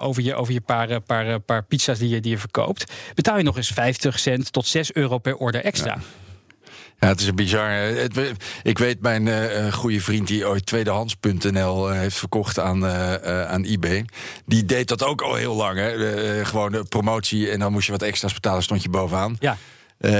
Over 0.00 0.22
je, 0.22 0.34
over 0.34 0.52
je 0.52 0.60
paar, 0.60 1.00
paar, 1.00 1.40
paar 1.40 1.64
pizza's 1.64 1.98
die 1.98 2.08
je, 2.08 2.20
die 2.20 2.30
je 2.30 2.38
verkoopt. 2.38 2.92
Betaal 3.14 3.36
je 3.36 3.42
nog 3.42 3.56
eens 3.56 3.68
50 3.68 4.18
cent 4.18 4.52
tot 4.52 4.66
6 4.66 4.92
euro 4.92 5.18
per 5.18 5.36
order 5.36 5.64
extra. 5.64 5.98
Ja, 7.00 7.08
het 7.08 7.20
is 7.20 7.26
een 7.26 7.34
bizar. 7.34 7.70
Het, 7.70 8.32
ik 8.62 8.78
weet 8.78 9.00
mijn 9.00 9.28
eh, 9.28 9.72
goede 9.72 10.00
vriend 10.00 10.26
die 10.26 10.46
ooit 10.48 10.66
tweedehands.nl 10.66 11.90
eh, 11.90 11.98
heeft 11.98 12.16
verkocht 12.16 12.58
aan, 12.58 12.86
eh, 12.86 13.44
aan 13.44 13.64
eBay. 13.64 14.04
Die 14.46 14.64
deed 14.64 14.88
dat 14.88 15.02
ook 15.02 15.22
al 15.22 15.34
heel 15.34 15.54
lang. 15.54 15.78
Hè. 15.78 16.44
Gewoon 16.44 16.72
de 16.72 16.84
promotie 16.84 17.50
en 17.50 17.58
dan 17.58 17.72
moest 17.72 17.86
je 17.86 17.92
wat 17.92 18.02
extra's 18.02 18.34
betalen, 18.34 18.62
stond 18.62 18.82
je 18.82 18.88
bovenaan. 18.88 19.36
Ja. 19.40 19.56
Eh, 20.04 20.12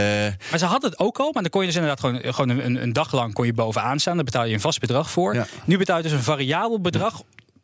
Maar 0.50 0.58
ze 0.58 0.64
hadden 0.64 0.90
het 0.90 0.98
ook 0.98 1.18
al, 1.18 1.32
maar 1.32 1.42
dan 1.42 1.50
kon 1.50 1.60
je 1.60 1.66
dus 1.66 1.76
inderdaad 1.76 2.00
gewoon, 2.00 2.34
gewoon 2.34 2.48
een, 2.64 2.82
een 2.82 2.92
dag 2.92 3.12
lang 3.12 3.32
kon 3.32 3.46
je 3.46 3.52
bovenaan 3.52 3.98
staan. 3.98 4.14
Daar 4.14 4.24
betaal 4.24 4.44
je 4.44 4.54
een 4.54 4.60
vast 4.60 4.80
bedrag 4.80 5.10
voor. 5.10 5.34
Ja. 5.34 5.46
Nu 5.64 5.78
betaal 5.78 5.96
je 5.96 6.02
dus 6.02 6.12
een 6.12 6.22
variabel 6.22 6.80
bedrag 6.80 7.22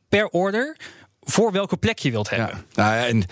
per 0.09 0.27
order 0.29 0.77
voor 1.23 1.53
welke 1.53 1.77
plek 1.77 1.99
je 1.99 2.11
wilt 2.11 2.31
hebben. 2.31 2.49
ja. 2.49 2.65
Nou 2.75 2.95
ja, 2.97 3.07
en 3.07 3.25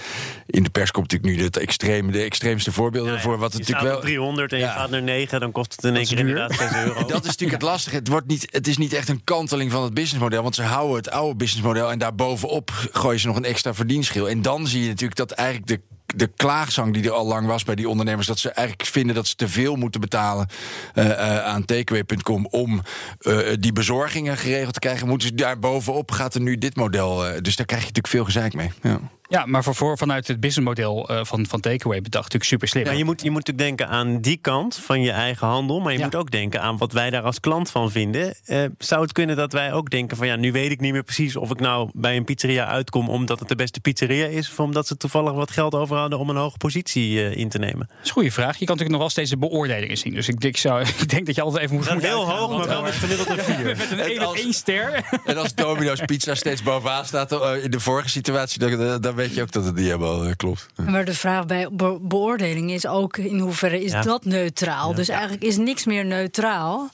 in 0.47 0.63
de 0.63 0.71
pers 0.71 0.91
komt 0.91 1.11
natuurlijk 1.11 1.39
nu 1.41 1.45
het 1.47 1.57
extreme, 1.57 2.13
de 2.13 2.21
extreemste 2.23 2.73
voorbeelden 2.73 3.13
Ja, 3.13 3.21
voor 3.21 3.39
wat 3.39 3.53
het 3.53 3.61
natuurlijk 3.61 3.87
wel. 3.89 3.97
op 3.97 4.03
300 4.03 4.53
en 4.53 4.59
je 4.59 4.65
Ja. 4.65 4.73
gaat 4.73 4.91
naar 4.91 5.03
9, 5.03 5.41
dan 5.41 5.53
kost 5.53 5.73
het 5.73 5.85
in 5.85 5.97
één 5.97 6.07
keer 6.07 6.17
duur. 6.17 6.29
inderdaad 6.29 6.59
6 6.59 6.75
euro. 6.85 7.05
Dat 7.07 7.21
is 7.21 7.27
natuurlijk 7.27 7.53
het 7.53 7.63
lastige. 7.71 7.97
Het, 7.97 8.09
wordt 8.09 8.27
niet, 8.27 8.47
het 8.51 8.67
is 8.67 8.77
niet 8.77 8.93
echt 8.93 9.09
een 9.09 9.25
kanteling 9.25 9.71
van 9.73 9.83
het 9.83 9.95
businessmodel. 9.95 10.43
Want 10.43 10.55
ze 10.55 10.63
houden 10.63 10.97
het 10.97 11.11
oude 11.11 11.37
businessmodel. 11.37 11.91
En 11.91 11.99
daarbovenop 11.99 12.71
gooien 12.93 13.21
ze 13.21 13.27
nog 13.27 13.37
een 13.37 13.45
extra 13.45 13.75
verdienschil. 13.75 14.29
En 14.29 14.43
dan 14.43 14.67
zie 14.67 14.83
je 14.83 14.89
natuurlijk 14.89 15.17
dat 15.19 15.31
eigenlijk 15.31 15.69
de, 15.69 15.81
de 16.17 16.31
klaagzang 16.37 16.93
die 16.93 17.05
er 17.05 17.11
al 17.11 17.27
lang 17.27 17.47
was 17.47 17.65
bij 17.65 17.75
die 17.75 17.89
ondernemers. 17.89 18.27
dat 18.27 18.39
ze 18.39 18.51
eigenlijk 18.51 18.89
vinden 18.89 19.15
dat 19.15 19.27
ze 19.27 19.35
te 19.35 19.49
veel 19.49 19.77
moeten 19.77 20.01
betalen 20.01 20.49
eh, 20.95 21.11
eh, 21.11 21.45
aan 21.45 21.65
takeaway.com. 21.65 22.47
om 22.51 22.83
eh, 23.21 23.39
die 23.59 23.73
bezorgingen 23.73 24.37
geregeld 24.37 24.75
te 24.75 24.81
krijgen. 24.81 25.09
Moeten 25.09 25.29
ze 25.29 25.35
daarbovenop 25.35 26.11
gaat 26.11 26.35
er 26.35 26.41
nu 26.41 26.59
dit 26.59 26.77
model. 26.77 27.43
dus 27.43 27.57
daar 27.57 27.67
krijg 27.67 27.83
je 27.83 27.89
natuurlijk 27.89 28.07
veel 28.07 28.25
gezeik 28.25 28.55
mee. 28.55 28.71
Ja. 28.83 29.01
Ja, 29.31 29.47
maar 29.47 29.63
voor, 29.65 29.75
voor, 29.75 29.99
vanuit 29.99 30.27
het 30.27 30.41
businessmodel 30.41 31.09
eh, 31.09 31.21
van, 31.25 31.47
van 31.47 31.61
Takeaway 31.61 32.01
bedacht 32.01 32.25
natuurlijk 32.33 32.51
super 32.51 32.69
slim. 32.69 32.85
Ja, 32.85 32.93
je, 32.93 33.05
moet, 33.05 33.23
je 33.23 33.31
moet 33.31 33.47
natuurlijk 33.47 33.79
denken 33.79 33.97
aan 33.97 34.21
die 34.21 34.37
kant 34.37 34.77
van 34.77 35.03
je 35.03 35.11
eigen 35.11 35.47
handel. 35.47 35.81
Maar 35.81 35.93
je 35.93 35.99
Ja. 35.99 36.05
moet 36.05 36.15
ook 36.15 36.31
denken 36.31 36.61
aan 36.63 36.77
wat 36.77 36.93
wij 36.93 37.11
daar 37.11 37.23
als 37.23 37.41
klant 37.41 37.71
van 37.71 37.91
vinden. 37.91 38.35
Eh, 38.45 38.65
zou 38.79 39.03
het 39.03 39.13
kunnen 39.13 39.37
dat 39.37 39.53
wij 39.53 39.73
ook 39.73 39.91
denken 39.91 40.17
van 40.17 40.27
ja, 40.27 40.37
nu 40.37 40.53
weet 40.53 40.71
ik 40.71 40.81
niet 40.81 40.93
meer 40.93 41.03
precies 41.03 41.37
of 41.37 41.51
ik 41.51 41.61
nou 41.61 41.91
bij 41.95 42.17
een 42.17 42.25
pizzeria 42.25 42.67
uitkom 42.67 43.09
omdat 43.09 43.39
het 43.39 43.49
de 43.49 43.55
beste 43.57 43.81
pizzeria 43.81 44.27
is. 44.27 44.51
Of 44.51 44.61
omdat 44.61 44.87
ze 44.87 44.97
toevallig 44.97 45.33
wat 45.33 45.51
geld 45.51 45.75
over 45.75 45.97
hadden 45.97 46.19
om 46.19 46.31
een 46.31 46.37
hoge 46.37 46.57
positie 46.57 47.25
eh, 47.25 47.37
in 47.37 47.49
te 47.49 47.59
nemen. 47.59 47.87
Dat 47.89 47.97
is 48.03 48.07
een 48.09 48.13
goede 48.13 48.31
vraag. 48.33 48.59
Je 48.59 48.67
kan 48.67 48.77
natuurlijk 48.77 48.91
nog 48.91 49.01
wel 49.01 49.11
steeds 49.11 49.31
de 49.31 49.39
beoordelingen 49.39 49.97
zien. 49.97 50.15
Dus 50.15 50.29
ik, 50.29 50.45
ik, 50.45 50.57
zou, 50.57 50.81
ik 50.99 51.09
denk 51.09 51.27
dat 51.27 51.35
je 51.35 51.43
altijd 51.43 51.63
even 51.65 51.77
moet 51.77 51.93
moet 51.93 52.03
heel 52.03 52.31
hoog, 52.31 52.59
maar 52.59 52.67
wel 52.69 52.83
met 52.83 52.93
gemiddeld 52.95 53.29
een 53.39 53.39
4. 53.39 53.65
met 53.65 53.91
een 53.91 53.99
En 54.01 54.07
1 54.09 54.19
als- 54.19 54.39
één 54.41 54.53
ster. 54.53 55.05
En 55.25 55.37
als 55.37 55.55
Domino's 55.55 56.01
Pizza 56.07 56.35
steeds 56.35 56.63
bovenaan 56.63 57.05
staat 57.05 57.33
eh, 57.33 57.65
in 57.65 57.71
de 57.71 57.81
vorige 57.81 58.09
situatie. 58.09 58.59
dan, 58.59 59.01
dan 59.01 59.17
weet 59.19 59.35
je 59.35 59.43
ook 59.43 59.53
dat 59.53 59.65
het 59.65 59.75
niet 59.75 59.85
helemaal 59.85 60.25
eh, 60.25 60.33
klopt. 60.37 60.67
Maar 60.87 61.05
de 61.05 61.15
vraag 61.15 61.47
bij 61.47 61.69
be- 61.73 61.99
beoordeling 62.03 62.71
is 62.71 62.87
ook 62.87 63.17
in 63.17 63.39
hoeverre 63.39 63.83
is 63.85 63.93
Ja. 63.93 64.03
dat 64.03 64.25
neutraal? 64.25 64.95
Dus 64.95 65.09
eigenlijk 65.09 65.43
is 65.43 65.57
niks 65.57 65.85
meer 65.85 66.05
neutraal. 66.05 66.91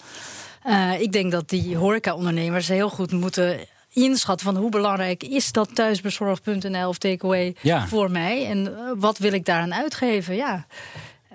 Eh, 0.62 1.00
ik 1.00 1.12
denk 1.12 1.33
dat 1.33 1.49
die 1.49 1.76
horeca-ondernemers 1.76 2.69
heel 2.69 2.88
goed 2.90 3.12
moeten 3.12 3.59
inschatten 3.93 4.47
van 4.47 4.57
hoe 4.57 4.71
belangrijk 4.71 5.23
is 5.23 5.52
dat 5.52 5.75
thuisbezorgd.nl 5.75 6.88
of 6.88 6.99
takeaway 6.99 7.54
Ja. 7.61 7.87
voor 7.87 8.11
mij 8.11 8.47
en 8.47 8.66
eh, 8.66 8.73
wat 8.97 9.19
wil 9.19 9.33
ik 9.33 9.45
daaraan 9.45 9.75
uitgeven? 9.75 10.35
Ja. 10.37 10.66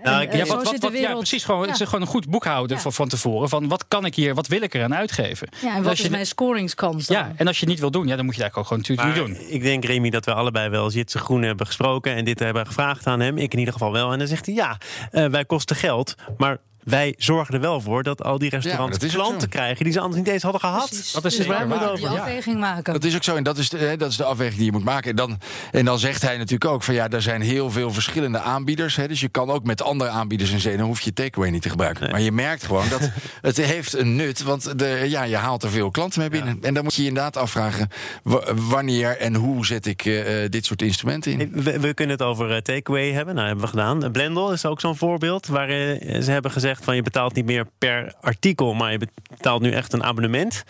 Nou, 0.03 0.21
ik- 0.21 0.29
eh, 0.29 0.37
Ja, 0.39 0.45
wat, 0.45 0.63
wat, 0.63 0.77
wat- 0.79 1.17
precies. 1.17 1.43
Gewoon, 1.43 1.61
Het 1.67 1.79
is 1.79 1.85
gewoon 1.85 2.01
een 2.01 2.07
goed 2.07 2.29
boekhouden 2.29 2.75
Ja. 2.75 2.81
van, 2.81 2.93
van 2.93 3.07
tevoren. 3.07 3.49
Van 3.49 3.67
wat 3.67 3.87
kan 3.87 4.05
ik 4.05 4.15
hier, 4.15 4.35
wat 4.35 4.47
wil 4.47 4.61
ik 4.61 4.73
eraan 4.73 4.95
uitgeven? 4.95 5.49
Ja, 5.61 5.69
en 5.75 5.77
wat 5.81 5.89
als 5.89 5.99
is 5.99 6.05
je- 6.05 6.11
mijn 6.11 6.25
scoringskans 6.25 7.05
dan? 7.07 7.17
Ja, 7.17 7.31
en 7.35 7.47
als 7.47 7.55
je 7.55 7.61
het 7.61 7.69
niet 7.69 7.79
wil 7.79 7.91
doen, 7.91 8.07
ja, 8.07 8.15
dan 8.15 8.25
moet 8.25 8.35
je 8.35 8.41
dat 8.41 8.55
ook 8.55 8.63
gewoon 8.67 8.79
natuurlijk 8.87 9.07
Maar 9.17 9.27
niet 9.27 9.37
doen. 9.37 9.47
ik 9.49 9.61
denk, 9.61 9.85
Remy, 9.85 10.09
dat 10.09 10.25
we 10.25 10.33
allebei 10.33 10.69
wel 10.69 10.89
Jitse 10.91 11.17
Groen 11.17 11.41
hebben 11.41 11.65
gesproken 11.65 12.15
en 12.15 12.25
dit 12.25 12.39
hebben 12.39 12.65
gevraagd 12.67 13.07
aan 13.07 13.19
hem. 13.19 13.37
Ik 13.37 13.53
in 13.53 13.59
ieder 13.59 13.73
geval 13.73 13.91
wel. 13.91 14.11
En 14.11 14.17
dan 14.19 14.27
zegt 14.27 14.45
hij, 14.45 14.55
ja, 14.55 14.77
eh, 15.11 15.25
wij 15.25 15.45
kosten 15.45 15.75
geld, 15.75 16.15
maar 16.37 16.57
wij 16.89 17.13
zorgen 17.17 17.53
er 17.53 17.59
wel 17.59 17.81
voor 17.81 18.03
dat 18.03 18.23
al 18.23 18.37
die 18.37 18.49
restaurants 18.49 18.97
klanten 19.07 19.49
krijgen 19.49 19.83
die 19.83 19.93
ze 19.93 19.99
anders 19.99 20.21
niet 20.21 20.27
eens 20.33 20.43
hadden 20.43 20.61
gehad. 20.61 20.87
Precies. 20.89 21.11
Dat 21.11 21.25
is 21.25 21.35
dus 21.35 21.45
waar. 21.45 21.67
die 21.95 22.01
Ja. 22.01 22.09
afweging 22.09 22.59
maken. 22.59 22.93
Dat 22.93 23.03
is 23.03 23.15
ook 23.15 23.23
zo. 23.23 23.35
En 23.35 23.43
dat 23.43 23.57
is, 23.57 23.69
de, 23.69 23.77
hè, 23.77 23.97
dat 23.97 24.09
is 24.09 24.17
de 24.17 24.23
afweging 24.23 24.55
die 24.57 24.65
je 24.65 24.71
moet 24.71 24.83
maken. 24.83 25.09
En 25.09 25.15
dan, 25.15 25.37
en 25.71 25.85
dan 25.85 25.99
zegt 25.99 26.21
hij 26.21 26.37
natuurlijk 26.37 26.71
ook 26.71 26.83
van 26.83 26.93
ja, 26.93 27.09
er 27.09 27.21
zijn 27.21 27.41
heel 27.41 27.71
veel 27.71 27.91
verschillende 27.91 28.39
aanbieders. 28.39 28.95
Hè, 28.95 29.07
dus 29.07 29.19
je 29.19 29.29
kan 29.29 29.49
ook 29.49 29.63
met 29.63 29.81
andere 29.81 30.09
aanbieders 30.09 30.51
in 30.51 30.59
zee. 30.59 30.77
Dan 30.77 30.85
hoef 30.85 31.01
je 31.01 31.13
takeaway 31.13 31.49
niet 31.51 31.61
te 31.61 31.69
gebruiken. 31.69 32.11
Maar 32.11 32.21
je 32.21 32.31
merkt 32.31 32.63
gewoon 32.65 32.89
dat 32.89 33.09
het 33.41 33.57
heeft 33.57 33.93
een 33.93 34.15
nut. 34.15 34.43
Want 34.43 34.79
de, 34.79 35.05
ja, 35.07 35.23
je 35.23 35.35
haalt 35.35 35.63
er 35.63 35.69
veel 35.69 35.91
klanten 35.91 36.19
mee 36.19 36.29
binnen. 36.29 36.57
En 36.61 36.73
dan 36.73 36.83
moet 36.83 36.93
je 36.95 37.01
je 37.01 37.07
inderdaad 37.07 37.37
afvragen 37.37 37.89
wa- 38.23 38.43
wanneer 38.55 39.17
en 39.17 39.35
hoe 39.35 39.65
zet 39.65 39.85
ik 39.85 40.05
eh, 40.05 40.43
eh, 40.43 40.49
dit 40.51 40.65
soort 40.65 40.81
instrumenten 40.81 41.31
in. 41.39 41.51
We, 41.63 41.79
we 41.79 41.93
kunnen 41.93 42.17
het 42.17 42.25
over 42.25 42.51
eh, 42.51 42.57
takeaway 42.61 43.11
hebben. 43.11 43.35
Nou, 43.35 43.47
hebben 43.47 43.65
we 43.65 43.69
gedaan. 43.71 44.11
Blendel 44.11 44.51
is 44.51 44.65
ook 44.65 44.79
zo'n 44.79 44.97
voorbeeld. 44.97 45.47
Waar 45.47 45.67
ze 45.69 46.25
hebben 46.27 46.51
gezegd 46.51 46.78
van 46.83 46.95
je 46.95 47.01
betaalt 47.01 47.35
niet 47.35 47.45
meer 47.45 47.65
per 47.77 48.13
artikel, 48.21 48.73
maar 48.73 48.91
je 48.91 49.07
betaalt 49.29 49.61
nu 49.61 49.71
echt 49.71 49.93
een 49.93 50.03
abonnement. 50.03 50.63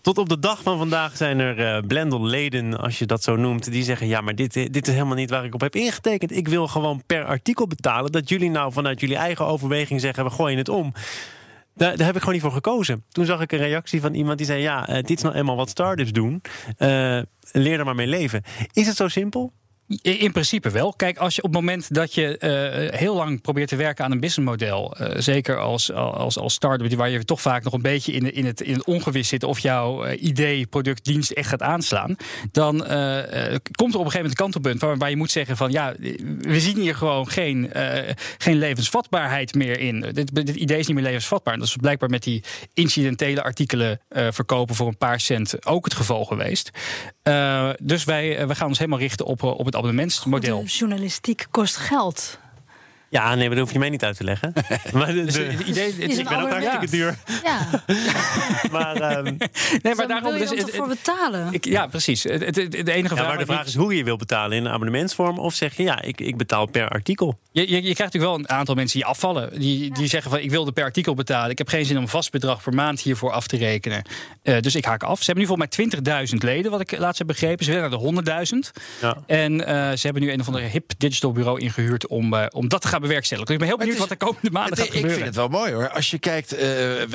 Tot 0.00 0.18
op 0.18 0.28
de 0.28 0.38
dag 0.38 0.62
van 0.62 0.78
vandaag 0.78 1.16
zijn 1.16 1.38
er 1.38 1.58
eh 1.60 1.82
Blendel-leden, 1.86 2.78
als 2.80 2.98
je 2.98 3.06
dat 3.06 3.22
zo 3.22 3.36
noemt, 3.36 3.72
die 3.72 3.82
zeggen: 3.82 4.06
Ja, 4.06 4.20
maar 4.20 4.34
dit, 4.34 4.52
dit 4.52 4.88
is 4.88 4.92
helemaal 4.92 5.16
niet 5.16 5.30
waar 5.30 5.44
ik 5.44 5.54
op 5.54 5.60
heb 5.60 5.76
ingetekend. 5.76 6.36
Ik 6.36 6.48
wil 6.48 6.68
gewoon 6.68 7.02
per 7.06 7.24
artikel 7.24 7.66
betalen. 7.66 8.12
Dat 8.12 8.28
jullie 8.28 8.50
nou 8.50 8.72
vanuit 8.72 9.00
jullie 9.00 9.16
eigen 9.16 9.46
overweging 9.46 10.00
zeggen: 10.00 10.24
We 10.24 10.30
gooien 10.30 10.58
het 10.58 10.68
om. 10.68 10.92
Daar, 11.74 11.96
daar 11.96 12.06
heb 12.06 12.14
ik 12.14 12.20
gewoon 12.20 12.34
niet 12.34 12.42
voor 12.42 12.52
gekozen. 12.52 13.04
Toen 13.08 13.24
zag 13.24 13.40
ik 13.40 13.52
een 13.52 13.58
reactie 13.58 14.00
van 14.00 14.14
iemand 14.14 14.38
die 14.38 14.46
zei: 14.46 14.62
Ja, 14.62 14.88
eh, 14.88 14.94
dit 14.94 15.16
is 15.16 15.22
nou 15.22 15.34
eenmaal 15.34 15.56
wat 15.56 15.68
startups 15.68 16.12
doen. 16.12 16.42
Eh, 16.76 17.20
leer 17.52 17.78
er 17.78 17.84
maar 17.84 17.94
mee 17.94 18.06
leven. 18.06 18.42
Is 18.72 18.86
het 18.86 18.96
zo 18.96 19.08
simpel? 19.08 19.52
In 20.02 20.32
principe 20.32 20.70
wel. 20.70 20.92
Kijk, 20.92 21.18
als 21.18 21.34
je 21.34 21.42
op 21.42 21.52
het 21.52 21.60
moment 21.60 21.94
dat 21.94 22.14
je 22.14 22.38
eh, 22.38 22.98
heel 22.98 23.14
lang 23.14 23.40
probeert 23.40 23.68
te 23.68 23.76
werken 23.76 24.04
aan 24.04 24.12
een 24.12 24.20
businessmodel, 24.20 24.96
eh, 24.96 25.20
zeker 25.20 25.58
als, 25.58 25.92
als, 25.92 26.38
als 26.38 26.54
start-up, 26.54 26.94
waar 26.94 27.10
je 27.10 27.24
toch 27.24 27.40
vaak 27.40 27.64
nog 27.64 27.72
een 27.72 27.82
beetje 27.82 28.12
in, 28.12 28.34
in, 28.34 28.46
het, 28.46 28.60
in 28.60 28.72
het 28.72 28.84
ongewis 28.84 29.28
zit 29.28 29.42
of 29.42 29.58
jouw 29.58 30.04
eh, 30.04 30.22
idee, 30.22 30.66
product, 30.66 31.04
dienst 31.04 31.30
echt 31.30 31.48
gaat 31.48 31.62
aanslaan, 31.62 32.16
dan 32.52 32.76
komt 32.76 33.94
er 33.94 33.98
op 33.98 34.04
een 34.04 34.10
gegeven 34.10 34.12
moment 34.12 34.28
een 34.28 34.34
kantelpunt 34.34 34.80
waar, 34.80 34.96
waar 34.96 35.10
je 35.10 35.16
moet 35.16 35.30
zeggen 35.30 35.56
van 35.56 35.70
ja, 35.70 35.94
we 36.40 36.60
zien 36.60 36.76
hier 36.76 36.94
gewoon 36.94 37.28
geen, 37.28 37.70
geen 38.38 38.58
levensvatbaarheid 38.58 39.54
meer 39.54 39.78
in. 39.78 40.00
Dit, 40.00 40.34
dit 40.34 40.48
idee 40.48 40.78
is 40.78 40.86
niet 40.86 40.96
meer 40.96 41.04
levensvatbaar. 41.04 41.54
En 41.54 41.60
dat 41.60 41.68
is 41.68 41.76
blijkbaar 41.76 42.10
met 42.10 42.22
die 42.22 42.42
incidentele 42.74 43.42
artikelen 43.42 44.00
verkopen 44.08 44.74
voor 44.74 44.86
een 44.86 44.98
paar 44.98 45.20
cent 45.20 45.66
ook 45.66 45.84
het 45.84 45.94
geval 45.94 46.24
geweest. 46.24 46.70
Dus 47.82 48.04
wij, 48.04 48.46
we 48.46 48.54
gaan 48.54 48.68
ons 48.68 48.78
helemaal 48.78 48.98
richten 48.98 49.26
op, 49.26 49.42
op 49.42 49.64
het 49.64 49.76
abonnementsmodel. 49.78 50.60
De 50.62 50.68
journalistiek 50.68 51.46
kost 51.50 51.76
geld. 51.76 52.38
Ja, 53.10 53.34
nee, 53.34 53.46
maar 53.46 53.56
dat 53.56 53.64
hoef 53.64 53.72
je 53.72 53.78
mij 53.78 53.90
niet 53.90 54.04
uit 54.04 54.16
te 54.16 54.24
leggen. 54.24 54.52
maar 54.92 55.06
de, 55.06 55.24
Dus 55.24 55.34
de- 55.34 55.40
het 55.42 55.60
idee, 55.60 55.84
het- 55.86 55.98
Is 55.98 56.18
ik 56.18 56.28
ben 56.28 56.40
ook 56.42 56.50
hartstikke 56.50 56.86
duur. 56.90 57.18
Ja, 57.44 57.66
Maar, 58.72 58.96
ehm, 58.96 59.24
nee, 59.82 59.94
maar 59.94 60.06
daarom 60.08 60.32
wil 60.32 60.40
je 60.42 60.48
dus, 60.48 60.60
het- 60.62 60.76
voor 60.76 60.88
betalen? 60.88 61.48
ik, 61.52 61.64
ja, 61.64 61.86
precies. 61.86 62.22
Het, 62.22 62.40
het, 62.56 62.58
enige 62.88 63.14
ja, 63.14 63.20
vraag, 63.20 63.26
maar 63.28 63.38
de 63.38 63.44
vraag 63.46 63.66
is 63.66 63.74
hoe 63.74 63.96
je 63.96 64.04
wil 64.04 64.16
betalen 64.16 64.56
in 64.56 64.64
een 64.64 64.72
abonnementsvorm. 64.72 65.38
Of 65.38 65.54
zeg 65.54 65.76
je, 65.76 65.82
ja, 65.82 66.02
ik, 66.02 66.20
ik 66.20 66.36
betaal 66.36 66.66
per 66.66 66.88
artikel. 66.88 67.38
Je, 67.52 67.60
je, 67.60 67.66
je 67.74 67.80
krijgt 67.80 67.98
natuurlijk 67.98 68.24
wel 68.32 68.38
een 68.38 68.48
aantal 68.48 68.74
mensen 68.74 68.98
die 68.98 69.06
afvallen. 69.08 69.60
Die, 69.60 69.94
die 69.94 70.06
zeggen 70.06 70.30
van 70.30 70.40
ik 70.40 70.50
wil 70.50 70.64
de 70.64 70.72
per 70.72 70.84
artikel 70.84 71.14
betalen. 71.14 71.50
Ik 71.50 71.58
heb 71.58 71.68
geen 71.68 71.84
zin 71.84 71.96
om 71.96 72.02
een 72.02 72.08
vast 72.08 72.30
bedrag 72.30 72.62
per 72.62 72.74
maand 72.74 73.00
hiervoor 73.00 73.32
af 73.32 73.46
te 73.46 73.56
rekenen. 73.56 74.02
Eh, 74.42 74.60
dus 74.60 74.74
ik 74.74 74.84
haak 74.84 75.02
af. 75.02 75.18
Ze 75.18 75.24
hebben 75.24 75.44
nu 75.44 75.48
volgens 75.48 75.76
mij 76.04 76.26
20.000 76.30 76.36
leden, 76.38 76.70
wat 76.70 76.80
ik 76.80 76.98
laatst 76.98 77.18
heb 77.18 77.26
begrepen. 77.26 77.64
Ze 77.64 77.70
willen 77.72 77.90
naar 77.90 77.98
de 77.98 78.52
100.000. 78.74 78.82
Ja. 79.00 79.16
En 79.26 79.66
eh, 79.66 79.74
ze 79.96 80.00
hebben 80.02 80.22
nu 80.22 80.32
een 80.32 80.40
of 80.40 80.46
andere 80.46 80.64
hip 80.66 80.92
digital 80.98 81.32
bureau 81.32 81.60
ingehuurd 81.60 82.06
om, 82.06 82.34
eh, 82.34 82.46
om 82.50 82.68
dat 82.68 82.80
te 82.80 82.88
gaan 82.88 82.97
gaan 82.98 83.08
bewerkstelligen. 83.08 83.46
Dus 83.46 83.54
ik 83.54 83.60
ben 83.60 83.68
heel 83.68 83.78
benieuwd 83.86 84.08
wat 84.08 84.18
de 84.18 84.26
komende 84.26 84.50
maanden 84.50 84.76
gaat 84.76 84.86
ik 84.86 84.92
gebeuren. 84.92 85.14
vind 85.14 85.26
het 85.26 85.36
wel 85.36 85.48
mooi 85.48 85.72
hoor. 85.72 85.90
Als 85.90 86.10
je 86.10 86.18
kijkt, 86.18 86.52
eh, 86.56 86.68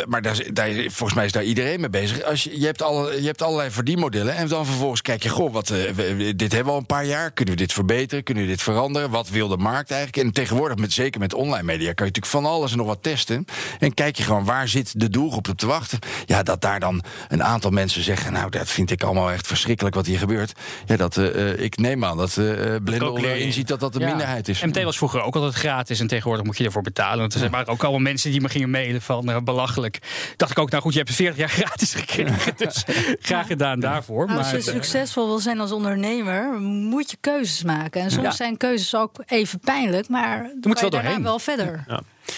maar 0.07 0.21
daar, 0.21 0.43
daar, 0.53 0.69
volgens 0.73 1.13
mij 1.13 1.25
is 1.25 1.31
daar 1.31 1.43
iedereen 1.43 1.79
mee 1.79 1.89
bezig. 1.89 2.23
Als 2.23 2.43
je, 2.43 2.59
je, 2.59 2.65
hebt 2.65 2.81
alle, 2.81 3.21
je 3.21 3.25
hebt 3.27 3.41
allerlei 3.41 3.71
verdienmodellen. 3.71 4.35
En 4.35 4.47
dan 4.47 4.65
vervolgens 4.65 5.01
kijk 5.01 5.23
je, 5.23 5.29
goh, 5.29 5.53
wat, 5.53 5.69
eh, 5.69 5.77
we- 5.91 6.33
dit 6.35 6.51
hebben 6.51 6.65
we 6.65 6.71
al 6.71 6.77
een 6.77 6.85
paar 6.85 7.05
jaar. 7.05 7.31
Kunnen 7.31 7.53
we 7.53 7.59
dit 7.59 7.73
verbeteren? 7.73 8.23
Kunnen 8.23 8.43
we 8.43 8.49
dit 8.49 8.61
veranderen? 8.61 9.09
Wat 9.09 9.29
wil 9.29 9.47
de 9.47 9.57
markt 9.57 9.91
eigenlijk? 9.91 10.25
En 10.27 10.33
tegenwoordig, 10.33 10.77
met, 10.77 10.91
zeker 10.93 11.19
met 11.19 11.33
online 11.33 11.63
media, 11.63 11.93
kan 11.93 12.05
je 12.05 12.11
natuurlijk 12.11 12.25
van 12.25 12.45
alles 12.45 12.71
en 12.71 12.77
nog 12.77 12.87
wat 12.87 13.03
testen. 13.03 13.45
En 13.79 13.93
kijk 13.93 14.15
je 14.17 14.23
gewoon, 14.23 14.45
waar 14.45 14.67
zit 14.67 14.99
de 14.99 15.09
doelgroep 15.09 15.47
op 15.49 15.57
te 15.57 15.65
wachten? 15.67 15.99
Ja, 16.25 16.43
dat 16.43 16.61
daar 16.61 16.79
dan 16.79 17.03
een 17.27 17.43
aantal 17.43 17.71
mensen 17.71 18.03
zeggen, 18.03 18.33
nou, 18.33 18.49
dat 18.49 18.69
vind 18.69 18.91
ik 18.91 19.03
allemaal 19.03 19.31
echt 19.31 19.47
verschrikkelijk 19.47 19.95
wat 19.95 20.05
hier 20.05 20.17
gebeurt. 20.17 20.51
Ja, 20.85 20.95
dat, 20.95 21.17
eh, 21.17 21.59
ik 21.59 21.77
neem 21.77 22.05
aan 22.05 22.17
dat 22.17 22.37
eh 22.37 22.75
Blendel 22.83 23.15
inziet 23.17 23.67
dat 23.67 23.79
dat 23.79 23.93
de 23.93 23.99
Ja. 23.99 24.07
minderheid 24.07 24.47
is. 24.47 24.61
MT 24.63 24.83
was 24.83 24.97
vroeger 24.97 25.21
ook 25.21 25.35
altijd 25.35 25.53
gratis 25.53 25.72
en 25.81 26.07
tegenwoordig 26.07 26.45
moet 26.45 26.57
je 26.57 26.63
ervoor 26.63 26.81
betalen. 26.81 27.19
Want 27.19 27.33
er 27.33 27.49
waren 27.49 27.67
ook 27.67 27.81
allemaal 27.83 27.99
mensen 28.01 28.31
die 28.31 28.41
me 28.41 28.49
gingen 28.49 28.69
mailen 28.69 29.01
van 29.01 29.29
eh, 29.31 29.37
belachelijk. 29.41 29.99
Dacht 30.37 30.51
ik 30.51 30.59
ook, 30.59 30.69
nou 30.69 30.83
goed, 30.83 30.91
je 30.91 30.97
hebt 30.97 31.09
het 31.09 31.17
40 31.17 31.37
jaar 31.37 31.49
gratis 31.49 31.93
gekregen. 32.03 32.53
Dus 32.57 32.83
graag 33.19 33.47
gedaan 33.47 33.79
daarvoor. 33.79 34.25
Nou, 34.25 34.37
als 34.37 34.49
je 34.49 34.57
Maar, 34.57 34.65
eh, 34.67 34.73
succesvol 34.73 35.27
wil 35.27 35.39
zijn 35.39 35.59
als 35.59 35.71
ondernemer, 35.71 36.59
moet 36.61 37.11
je 37.11 37.17
keuzes 37.21 37.63
maken. 37.63 38.01
En 38.01 38.11
soms 38.11 38.23
Ja. 38.25 38.31
zijn 38.31 38.57
keuzes 38.57 38.95
ook 38.95 39.23
even 39.25 39.59
pijnlijk, 39.59 40.07
maar 40.09 40.37
dan 40.37 40.51
moet 40.53 40.61
kan 40.61 40.73
wel 40.73 40.83
je 40.83 40.89
daarna 40.89 41.01
doorheen. 41.07 41.23
wel 41.23 41.39
verder. 41.39 41.85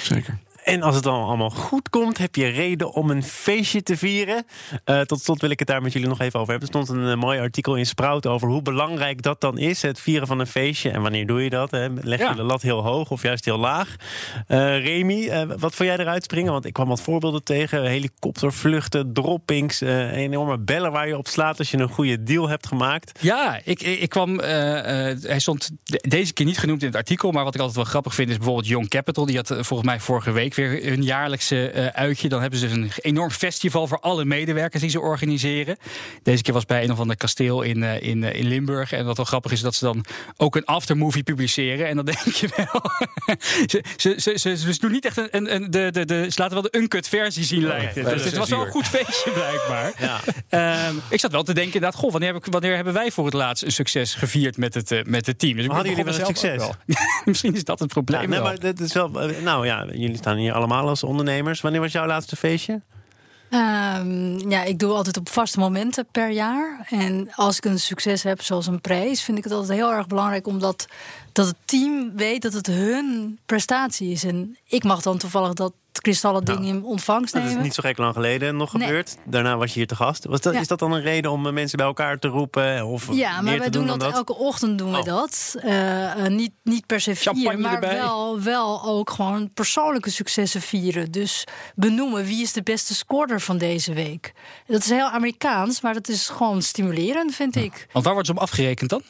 Zeker. 0.01 0.37
En 0.65 0.81
als 0.81 0.95
het 0.95 1.03
dan 1.03 1.23
allemaal 1.23 1.49
goed 1.49 1.89
komt, 1.89 2.17
heb 2.17 2.35
je 2.35 2.47
reden 2.47 2.93
om 2.93 3.09
een 3.09 3.23
feestje 3.23 3.83
te 3.83 3.97
vieren. 3.97 4.45
Eh, 4.83 5.01
tot 5.01 5.21
slot 5.21 5.41
wil 5.41 5.49
ik 5.49 5.59
het 5.59 5.67
daar 5.67 5.81
met 5.81 5.93
jullie 5.93 6.07
nog 6.07 6.19
even 6.19 6.39
over 6.39 6.51
hebben. 6.51 6.69
Er 6.71 6.83
stond 6.83 6.99
een 6.99 7.09
eh, 7.09 7.15
mooi 7.17 7.39
artikel 7.39 7.75
in 7.75 7.85
Sprout 7.85 8.25
over 8.27 8.47
hoe 8.47 8.61
belangrijk 8.61 9.21
dat 9.21 9.41
dan 9.41 9.57
is, 9.57 9.81
het 9.81 9.99
vieren 9.99 10.27
van 10.27 10.39
een 10.39 10.47
feestje. 10.47 10.89
En 10.89 11.01
wanneer 11.01 11.25
doe 11.27 11.43
je 11.43 11.49
dat? 11.49 11.71
Hè? 11.71 11.87
Leg 12.01 12.19
je 12.19 12.25
Ja. 12.25 12.33
de 12.33 12.43
lat 12.43 12.61
heel 12.61 12.83
hoog 12.83 13.11
of 13.11 13.21
juist 13.21 13.45
heel 13.45 13.57
laag? 13.57 13.95
Eh 14.47 14.83
Remy, 14.83 15.47
wat 15.47 15.75
vond 15.75 15.89
jij 15.89 15.97
eruit 15.97 16.23
springen? 16.23 16.51
Want 16.51 16.65
ik 16.65 16.73
kwam 16.73 16.87
wat 16.87 17.01
voorbeelden 17.01 17.43
tegen. 17.43 17.83
Helikoptervluchten, 17.83 19.13
droppings, 19.13 19.81
enorme 19.81 20.57
bellen 20.59 20.91
waar 20.91 21.07
je 21.07 21.17
op 21.17 21.27
slaat 21.27 21.59
als 21.59 21.71
je 21.71 21.77
een 21.77 21.89
goede 21.89 22.23
deal 22.23 22.49
hebt 22.49 22.67
gemaakt. 22.67 23.19
Ja, 23.21 23.59
ik, 23.63 23.81
ik, 23.81 24.09
kwam. 24.09 24.39
hij 24.39 25.39
stond 25.39 25.71
de- 25.83 26.03
deze 26.07 26.33
keer 26.33 26.45
niet 26.45 26.57
genoemd 26.57 26.81
in 26.81 26.87
het 26.87 26.95
artikel. 26.97 27.31
Maar 27.31 27.43
wat 27.43 27.53
ik 27.53 27.59
altijd 27.59 27.77
wel 27.77 27.85
grappig 27.89 28.15
vind 28.15 28.29
is 28.29 28.35
bijvoorbeeld 28.37 28.67
Young 28.67 28.87
Capital. 28.89 29.25
Die 29.25 29.35
had 29.35 29.47
volgens 29.47 29.83
mij 29.89 29.99
vorige 29.99 30.31
week 30.31 30.53
weer 30.55 30.83
hun 30.89 31.03
jaarlijkse 31.03 31.69
eh, 31.69 31.85
uitje. 31.87 32.29
Dan 32.29 32.41
hebben 32.41 32.59
ze 32.59 32.67
dus 32.67 32.75
een 32.77 32.91
enorm 33.01 33.31
festival 33.31 33.87
voor 33.87 33.99
alle 33.99 34.25
medewerkers 34.25 34.81
die 34.81 34.91
ze 34.91 34.99
organiseren. 34.99 35.77
Deze 36.23 36.43
keer 36.43 36.53
was 36.53 36.65
bij 36.65 36.83
een 36.83 36.91
of 36.91 36.99
ander 36.99 37.17
kasteel 37.17 37.61
in, 37.61 37.83
eh, 37.83 38.01
in, 38.01 38.23
eh, 38.23 38.39
in 38.39 38.47
Limburg. 38.47 38.91
En 38.91 39.05
wat 39.05 39.17
wel 39.17 39.25
grappig 39.25 39.51
is 39.51 39.61
dat 39.61 39.75
ze 39.75 39.85
dan 39.85 40.05
ook 40.37 40.55
een 40.55 40.65
aftermovie 40.65 41.23
publiceren. 41.23 41.87
En 41.87 41.95
dan 41.95 42.05
denk 42.15 42.19
je 42.19 42.49
wel. 42.55 42.91
ze, 43.67 43.83
ze, 43.97 44.13
ze, 44.17 44.37
ze, 44.37 44.57
ze 44.73 44.79
doen 44.79 44.91
niet 44.91 45.05
echt 45.05 45.17
een. 45.17 45.27
een, 45.31 45.55
een- 45.55 45.71
de, 45.71 45.91
de, 45.91 46.05
de, 46.05 46.25
ze 46.29 46.41
laten 46.41 46.53
wel 46.61 46.69
de 46.71 46.77
uncut 46.77 47.07
versie 47.07 47.43
zien 47.43 47.63
lijken. 47.63 48.03
bij 48.03 48.13
Dus 48.13 48.21
de 48.23 48.29
het 48.29 48.37
was 48.37 48.49
wel 48.49 48.65
een 48.65 48.71
goed 48.71 48.87
feestje 48.87 49.31
blijkbaar. 49.31 49.93
Ja. 49.99 50.19
Ehm, 50.49 50.95
ik 51.09 51.19
zat 51.19 51.31
wel 51.31 51.43
te 51.43 51.53
denken, 51.53 51.73
inderdaad, 51.73 51.99
goh, 51.99 52.11
wanneer, 52.11 52.33
heb 52.33 52.45
ik, 52.45 52.51
wanneer 52.53 52.75
hebben 52.75 52.93
wij 52.93 53.11
voor 53.11 53.25
het 53.25 53.33
laatst 53.33 53.63
een 53.63 53.71
succes 53.71 54.13
gevierd 54.13 54.57
met 54.57 54.73
het, 54.73 55.07
met 55.07 55.25
het 55.25 55.39
team? 55.39 55.55
Dus 55.55 55.65
Hadden 55.65 55.89
jullie 55.89 56.03
wel 56.03 56.13
een 56.43 56.57
wel. 56.57 56.75
Misschien 57.25 57.55
is 57.55 57.63
dat 57.63 57.79
het 57.79 57.89
probleem. 57.89 58.21
Ja, 58.21 58.27
nee, 58.27 58.39
wel. 58.39 58.47
maar 58.47 58.59
dat 58.59 58.79
is 58.79 58.93
wel, 58.93 59.09
nou 59.43 59.65
ja, 59.65 59.85
jullie 59.91 60.17
staan 60.17 60.37
hier 60.37 60.44
allemaal 60.53 60.87
als 60.87 61.03
ondernemers. 61.03 61.61
Wanneer 61.61 61.81
was 61.81 61.91
jouw 61.91 62.05
laatste 62.05 62.35
feestje? 62.35 62.81
Ehm, 63.49 64.49
ja, 64.49 64.63
ik 64.63 64.79
doe 64.79 64.93
altijd 64.93 65.17
op 65.17 65.29
vaste 65.29 65.59
momenten 65.59 66.07
per 66.11 66.29
jaar. 66.29 66.87
En 66.89 67.33
als 67.35 67.57
ik 67.57 67.65
een 67.65 67.79
succes 67.79 68.23
heb, 68.23 68.41
zoals 68.41 68.67
een 68.67 68.81
prijs, 68.81 69.21
vind 69.21 69.37
ik 69.37 69.43
het 69.43 69.53
altijd 69.53 69.79
heel 69.79 69.91
erg 69.91 70.07
belangrijk 70.07 70.47
omdat 70.47 70.87
dat 71.31 71.47
het 71.47 71.55
team 71.65 72.11
weet 72.15 72.41
dat 72.41 72.53
het 72.53 72.67
hun 72.67 73.39
prestatie 73.45 74.11
is. 74.11 74.23
En 74.23 74.57
ik 74.67 74.83
mag 74.83 75.01
dan 75.01 75.17
toevallig 75.17 75.53
dat 75.53 75.73
kristallen 76.01 76.45
ding 76.45 76.65
in 76.65 76.83
ontvangst 76.83 77.33
Dat 77.33 77.41
is 77.41 77.47
nemen. 77.47 77.63
niet 77.63 77.73
zo 77.73 77.81
gek 77.85 77.97
lang 77.97 78.13
geleden 78.13 78.55
nog 78.55 78.73
Nee. 78.73 78.87
gebeurd. 78.87 79.17
Daarna 79.25 79.57
was 79.57 79.69
je 79.73 79.77
hier 79.79 79.87
te 79.87 79.95
gast. 79.95 80.25
Was 80.25 80.41
dat, 80.41 80.53
Ja. 80.53 80.59
Is 80.59 80.67
dat 80.67 80.79
dan 80.79 80.91
een 80.91 81.01
reden 81.01 81.31
om 81.31 81.45
eh, 81.47 81.53
mensen 81.53 81.77
bij 81.77 81.85
elkaar 81.87 82.17
te 82.19 82.27
roepen? 82.27 82.85
Of 82.85 83.13
Ja, 83.13 83.31
meer 83.33 83.43
maar 83.43 83.53
te 83.53 83.59
wij 83.59 83.69
doen 83.69 83.97
dat, 83.99 84.13
elke 84.13 84.35
ochtend 84.35 84.77
doen 84.77 84.91
we 84.91 84.97
Oh. 84.97 85.03
dat. 85.03 85.55
Eh, 85.59 86.25
eh, 86.25 86.31
niet, 86.31 86.51
niet 86.63 86.85
per 86.85 87.01
se 87.01 87.15
Champagne 87.15 87.41
vieren, 87.49 87.59
maar 87.61 87.73
erbij. 87.73 87.95
wel, 87.97 88.41
wel 88.41 88.83
ook 88.83 89.09
gewoon 89.09 89.53
persoonlijke 89.53 90.09
successen 90.09 90.61
vieren. 90.61 91.11
Dus 91.11 91.43
benoemen 91.75 92.25
wie 92.25 92.41
is 92.41 92.53
de 92.53 92.63
beste 92.63 92.93
scorer 92.95 93.41
van 93.41 93.57
deze 93.57 93.93
week. 93.93 94.33
Dat 94.67 94.81
is 94.81 94.89
heel 94.89 95.07
Amerikaans, 95.09 95.81
maar 95.81 95.93
dat 95.93 96.07
is 96.07 96.29
gewoon 96.29 96.61
stimulerend, 96.61 97.35
vind 97.35 97.55
ik. 97.55 97.87
Want 97.91 98.05
waar 98.05 98.13
wordt 98.13 98.27
ze 98.29 98.33
om 98.35 98.39
afgerekend 98.39 98.89
dan? 98.89 99.01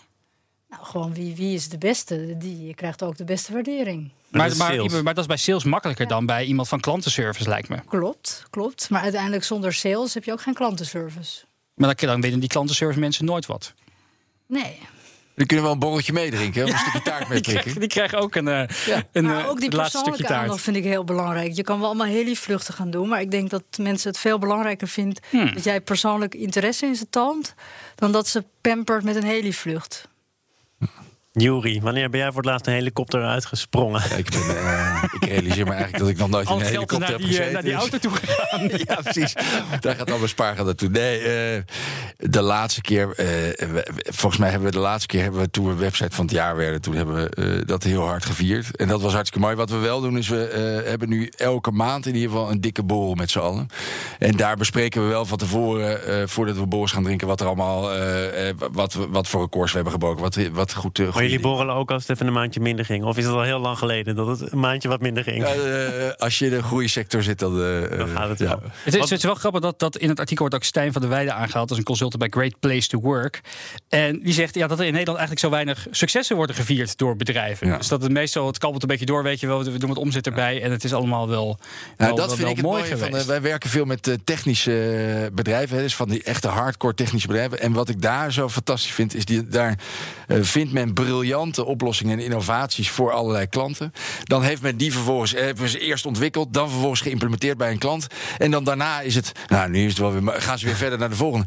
Nou, 0.69 0.85
gewoon 0.85 1.13
wie, 1.13 1.35
wie 1.35 1.55
is 1.55 1.69
de 1.69 1.77
beste, 1.77 2.35
die 2.37 2.73
krijgt 2.75 3.03
ook 3.03 3.17
de 3.17 3.23
beste 3.23 3.53
waardering. 3.53 4.11
Maar 4.37 4.47
Maar, 4.47 4.57
dat 4.57 4.77
maar, 4.77 4.85
is 4.97 5.01
maar, 5.03 5.13
dat 5.13 5.23
is 5.23 5.25
bij 5.29 5.37
sales 5.37 5.63
makkelijker 5.63 6.07
dan 6.07 6.25
bij 6.25 6.45
iemand 6.45 6.67
van 6.67 6.79
klantenservice, 6.79 7.49
lijkt 7.49 7.69
me. 7.69 7.77
Klopt, 7.87 8.43
klopt. 8.49 8.89
Maar 8.89 9.01
uiteindelijk 9.01 9.43
zonder 9.43 9.73
sales 9.73 10.13
heb 10.13 10.23
je 10.23 10.31
ook 10.31 10.41
geen 10.41 10.53
klantenservice. 10.53 11.43
Maar 11.75 11.95
dan, 11.95 12.07
dan 12.09 12.21
winnen 12.21 12.39
die 12.39 12.49
klantenservice 12.49 12.99
mensen 12.99 13.25
nooit 13.25 13.45
wat. 13.45 13.73
Nee. 14.47 14.79
We 15.35 15.45
kunnen 15.45 15.65
wel 15.65 15.73
een 15.73 15.79
borreltje 15.79 16.13
meedrinken, 16.13 16.63
of 16.63 16.71
een 16.71 16.77
stukje 16.77 17.01
taart 17.01 17.27
mee 17.27 17.41
Die 17.41 17.41
krijgen, 17.41 17.61
prikken. 17.61 17.79
die 17.81 17.89
krijgen 17.89 18.17
ook 18.19 18.35
een, 18.35 18.47
eh, 18.47 18.67
Ja. 18.85 19.03
een, 19.11 19.25
maar 19.25 19.39
eh, 19.43 19.49
ook 19.49 19.55
die 19.57 19.65
het 19.65 19.73
laatste 19.73 19.97
stukje 19.97 20.11
persoonlijke 20.11 20.23
taart. 20.23 20.41
aandacht 20.41 20.61
vind 20.61 20.75
ik 20.75 20.83
heel 20.83 21.03
belangrijk. 21.03 21.53
Je 21.55 21.63
kan 21.63 21.77
wel 21.79 21.87
allemaal 21.87 22.07
heli-vluchten 22.07 22.73
gaan 22.73 22.91
doen, 22.91 23.07
maar 23.09 23.21
ik 23.21 23.31
denk 23.31 23.49
dat 23.49 23.63
mensen 23.77 24.09
het 24.09 24.19
veel 24.19 24.39
belangrijker 24.39 24.87
vinden 24.87 25.23
Hmm. 25.29 25.53
dat 25.53 25.63
jij 25.63 25.81
persoonlijk 25.81 26.33
interesse 26.35 26.85
in 26.85 26.95
ze 26.95 27.09
toont, 27.09 27.53
dan 27.95 28.11
dat 28.11 28.27
ze 28.27 28.43
pampert 28.61 29.03
met 29.03 29.15
een 29.15 29.23
heli-vlucht. 29.25 30.07
Jury, 31.37 31.81
wanneer 31.81 32.09
ben 32.09 32.19
jij 32.19 32.27
voor 32.31 32.41
het 32.41 32.45
laatst 32.51 32.67
een 32.67 32.73
helikopter 32.73 33.23
uitgesprongen? 33.23 34.01
Ja, 34.09 34.15
ik, 34.15 34.29
ben, 34.29 34.57
eh, 34.57 35.03
ik 35.19 35.25
realiseer 35.25 35.65
me 35.65 35.71
eigenlijk 35.71 35.97
dat 35.99 36.09
ik 36.09 36.17
nog 36.17 36.29
nooit 36.29 36.49
in 36.49 36.55
een 36.55 36.61
helikopter 36.61 37.09
heb 37.09 37.17
die, 37.17 37.27
eh, 37.27 37.31
gezeten. 37.35 37.53
naar 37.53 37.61
die 37.61 37.71
dus- 37.71 37.81
auto 37.81 37.97
toe 37.97 38.11
gegaan. 38.11 38.61
ja, 38.87 38.99
precies. 39.03 39.33
Daar 39.79 39.95
gaat 39.95 40.11
al 40.11 40.17
mijn 40.17 40.29
spaargeld 40.29 40.65
naartoe. 40.65 40.89
Nee, 40.89 41.19
eh, 41.19 41.61
de 42.17 42.41
laatste 42.41 42.81
keer, 42.81 43.09
eh, 43.09 43.15
we- 43.67 43.87
volgens 44.03 44.37
mij 44.41 44.49
hebben 44.49 44.67
we 44.69 44.75
de 44.75 44.81
laatste 44.81 45.07
keer, 45.07 45.21
hebben 45.21 45.41
we, 45.41 45.49
toen 45.49 45.67
we 45.67 45.73
website 45.73 46.15
van 46.15 46.25
het 46.25 46.33
jaar 46.33 46.55
werden, 46.55 46.81
toen 46.81 46.95
hebben 46.95 47.15
we 47.15 47.29
eh, 47.29 47.67
dat 47.67 47.83
heel 47.83 48.03
hard 48.07 48.25
gevierd. 48.25 48.75
En 48.77 48.87
dat 48.87 49.01
was 49.01 49.13
hartstikke 49.13 49.45
mooi. 49.45 49.55
Wat 49.57 49.69
we 49.69 49.77
wel 49.77 50.01
doen, 50.01 50.17
is 50.17 50.27
we 50.29 50.47
eh, 50.47 50.89
hebben 50.89 51.09
nu 51.09 51.31
elke 51.37 51.71
maand 51.71 52.05
in 52.05 52.15
ieder 52.15 52.29
geval 52.29 52.51
een 52.51 52.61
dikke 52.61 52.83
borrel 52.83 53.13
met 53.15 53.29
z'n 53.31 53.39
allen. 53.39 53.67
En 54.19 54.35
daar 54.37 54.55
bespreken 54.57 55.01
we 55.03 55.07
wel 55.07 55.25
van 55.25 55.37
tevoren, 55.37 56.05
eh, 56.07 56.27
voordat 56.27 56.57
we 56.57 56.65
borrels 56.65 56.91
gaan 56.91 57.03
drinken, 57.03 57.27
wat 57.27 57.39
er 57.41 57.47
allemaal, 57.47 57.81
wat, 58.71 58.93
we- 58.93 59.07
wat 59.09 59.27
voor 59.27 59.41
records 59.41 59.69
we 59.71 59.75
hebben 59.75 59.93
gebroken. 59.93 60.21
Wat, 60.21 60.37
wat 60.51 60.73
goed. 60.73 61.01
goede 61.11 61.24
jullie 61.29 61.39
borrelen 61.39 61.75
ook 61.75 61.91
als 61.91 62.01
het 62.01 62.11
even 62.11 62.27
een 62.27 62.33
maandje 62.33 62.59
minder 62.59 62.85
ging? 62.85 63.03
Of 63.03 63.17
is 63.17 63.25
het 63.25 63.33
al 63.33 63.41
heel 63.41 63.59
lang 63.59 63.77
geleden 63.77 64.15
dat 64.15 64.39
het 64.39 64.51
een 64.51 64.59
maandje 64.59 64.89
wat 64.89 65.01
minder 65.01 65.23
ging? 65.23 65.43
Eh, 65.43 65.51
als 66.17 66.39
je 66.39 66.45
in 66.45 66.51
de 66.51 66.63
goede 66.63 66.87
sector 66.87 67.23
zit, 67.23 67.39
dan, 67.39 67.51
eh, 67.63 67.97
Dan 67.97 68.07
gaat 68.07 68.29
het 68.29 68.39
ja. 68.39 68.45
wel. 68.45 68.59
Het 68.83 68.93
is, 68.95 68.99
het 69.01 69.11
is 69.11 69.23
wel 69.23 69.35
grappig 69.35 69.61
dat, 69.61 69.79
dat 69.79 69.97
in 69.97 70.09
het 70.09 70.19
artikel 70.19 70.41
wordt 70.47 70.55
ook 70.63 70.67
Stijn 70.69 70.91
van 70.91 71.01
der 71.01 71.09
Weijden 71.09 71.35
aangehaald 71.35 71.69
als 71.69 71.77
een 71.77 71.83
consultant 71.85 72.19
bij 72.31 72.41
Great 72.41 72.59
Place 72.59 72.87
to 72.87 72.99
Work. 72.99 73.41
En 73.89 74.19
die 74.23 74.33
zegt 74.33 74.55
ja, 74.55 74.67
dat 74.67 74.79
er 74.79 74.85
in 74.85 74.91
Nederland 74.91 75.17
eigenlijk 75.17 75.47
zo 75.47 75.49
weinig 75.55 75.87
successen 75.91 76.35
worden 76.35 76.55
gevierd 76.55 76.97
door 76.97 77.15
bedrijven. 77.15 77.67
Ja. 77.67 77.77
Dus 77.77 77.87
dat 77.87 78.01
het 78.01 78.11
meestal, 78.11 78.47
het 78.47 78.57
kabbelt 78.57 78.81
een 78.81 78.87
beetje 78.89 79.05
door, 79.05 79.23
weet 79.23 79.39
je 79.39 79.47
wel, 79.47 79.63
we 79.63 79.77
doen 79.77 79.89
het 79.89 79.99
omzet 79.99 80.25
erbij 80.25 80.61
en 80.61 80.71
het 80.71 80.83
is 80.83 80.93
allemaal 80.93 81.27
wel, 81.27 81.45
wel, 81.45 81.57
Nou, 81.97 82.15
dat 82.15 82.17
wel- 82.17 82.27
vind 82.27 82.39
wel 82.41 82.49
ik 82.49 82.55
het 82.55 82.65
mooi 82.65 82.81
mooie 82.81 82.97
van. 82.97 83.05
geweest. 83.07 83.21
eh, 83.23 83.29
wij 83.29 83.41
werken 83.41 83.69
veel 83.69 83.85
met 83.85 84.07
eh, 84.07 84.13
technische 84.23 84.73
eh, 85.25 85.33
bedrijven, 85.33 85.75
hè, 85.75 85.81
dus 85.81 85.95
van 85.95 86.09
die 86.09 86.23
echte 86.23 86.47
hardcore 86.47 86.93
technische 86.93 87.27
bedrijven. 87.27 87.59
En 87.59 87.73
wat 87.73 87.89
ik 87.89 88.01
daar 88.01 88.33
zo 88.33 88.49
fantastisch 88.49 88.91
vind, 88.91 89.15
is 89.15 89.25
die 89.25 89.47
daar 89.47 89.79
eh, 90.27 90.37
vindt 90.41 90.73
men 90.73 90.93
briljante 91.15 91.65
oplossingen 91.65 92.17
en 92.17 92.23
innovaties 92.23 92.89
voor 92.89 93.11
allerlei 93.11 93.47
klanten. 93.47 93.91
Dan 94.23 94.43
heeft 94.43 94.61
men 94.61 94.77
die 94.77 94.91
vervolgens 94.91 95.33
eh, 95.33 95.65
ze 95.65 95.79
eerst 95.79 96.05
ontwikkeld, 96.05 96.53
dan 96.53 96.69
vervolgens 96.69 97.01
geïmplementeerd 97.01 97.57
bij 97.57 97.71
een 97.71 97.77
klant. 97.77 98.07
En 98.37 98.51
dan 98.51 98.63
daarna 98.63 99.01
is 99.01 99.15
het, 99.15 99.31
nou 99.47 99.69
nu 99.69 99.83
is 99.83 99.89
het 99.89 99.99
wel 99.99 100.11
weer, 100.11 100.23
maar 100.23 100.41
gaan 100.41 100.59
ze 100.59 100.65
weer 100.65 100.75
verder 100.75 100.99
naar 100.99 101.09
de 101.09 101.15
volgende. 101.15 101.45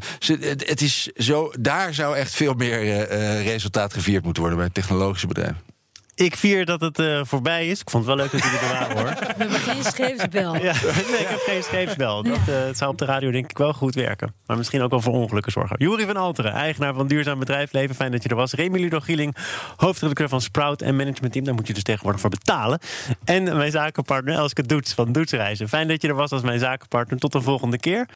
Het 0.65 0.81
is 0.81 1.09
zo, 1.15 1.51
daar 1.59 1.93
zou 1.93 2.15
echt 2.15 2.33
veel 2.33 2.53
meer 2.53 2.79
eh, 2.79 3.37
eh, 3.37 3.45
resultaat 3.45 3.93
gevierd 3.93 4.23
moeten 4.23 4.41
worden 4.41 4.59
bij 4.59 4.69
technologische 4.69 5.27
bedrijven. 5.27 5.78
Ik 6.19 6.35
vier 6.35 6.65
dat 6.65 6.81
het 6.81 6.99
eh, 6.99 7.21
voorbij 7.23 7.67
is. 7.67 7.81
Ik 7.81 7.89
vond 7.89 8.05
het 8.05 8.15
wel 8.15 8.23
leuk 8.23 8.31
dat 8.31 8.43
jullie 8.43 8.59
er 8.59 8.79
waren 8.79 8.97
hoor. 8.97 9.05
We 9.19 9.33
hebben 9.37 9.59
geen 9.59 9.83
scheepsbel. 9.83 10.55
Ja, 10.55 10.73
nee, 11.11 11.19
ik 11.19 11.27
heb 11.27 11.39
geen 11.39 11.63
scheepsbel. 11.63 12.23
Dat 12.23 12.37
eh, 12.47 12.65
het 12.65 12.77
zou 12.77 12.91
op 12.91 12.97
de 12.97 13.05
radio 13.05 13.31
denk 13.31 13.49
ik 13.49 13.57
wel 13.57 13.73
goed 13.73 13.95
werken. 13.95 14.33
Maar 14.45 14.57
misschien 14.57 14.81
ook 14.81 14.89
wel 14.89 15.01
voor 15.01 15.13
ongelukken 15.13 15.51
zorgen. 15.51 15.75
Jurie 15.79 16.05
van 16.05 16.17
Alteren, 16.17 16.51
eigenaar 16.51 16.93
van 16.93 17.07
Duurzaam 17.07 17.39
Bedrijfsleven. 17.39 17.95
Fijn 17.95 18.11
dat 18.11 18.23
je 18.23 18.29
er 18.29 18.35
was. 18.35 18.53
Remy 18.53 18.79
Ludo 18.79 18.99
Gieling, 18.99 19.35
hoofdredacteur 19.75 20.29
van 20.29 20.41
Sprout 20.41 20.81
en 20.81 20.95
managementteam. 20.95 21.45
Daar 21.45 21.53
moet 21.53 21.67
je 21.67 21.73
dus 21.73 21.83
tegenwoordig 21.83 22.21
voor 22.21 22.29
betalen. 22.29 22.79
En 23.23 23.43
mijn 23.43 23.71
zakenpartner 23.71 24.35
Elske 24.35 24.63
Doets 24.63 24.93
van 24.93 25.11
Doetsreizen. 25.11 25.69
Fijn 25.69 25.87
dat 25.87 26.01
je 26.01 26.07
er 26.07 26.15
was 26.15 26.31
als 26.31 26.41
mijn 26.41 26.59
zakenpartner. 26.59 27.19
Tot 27.19 27.31
de 27.31 27.41
volgende 27.41 27.77
keer. 27.77 28.07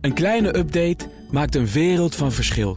Een 0.00 0.14
kleine 0.14 0.56
update 0.56 1.08
maakt 1.30 1.54
een 1.54 1.66
wereld 1.66 2.14
van 2.14 2.32
verschil. 2.32 2.76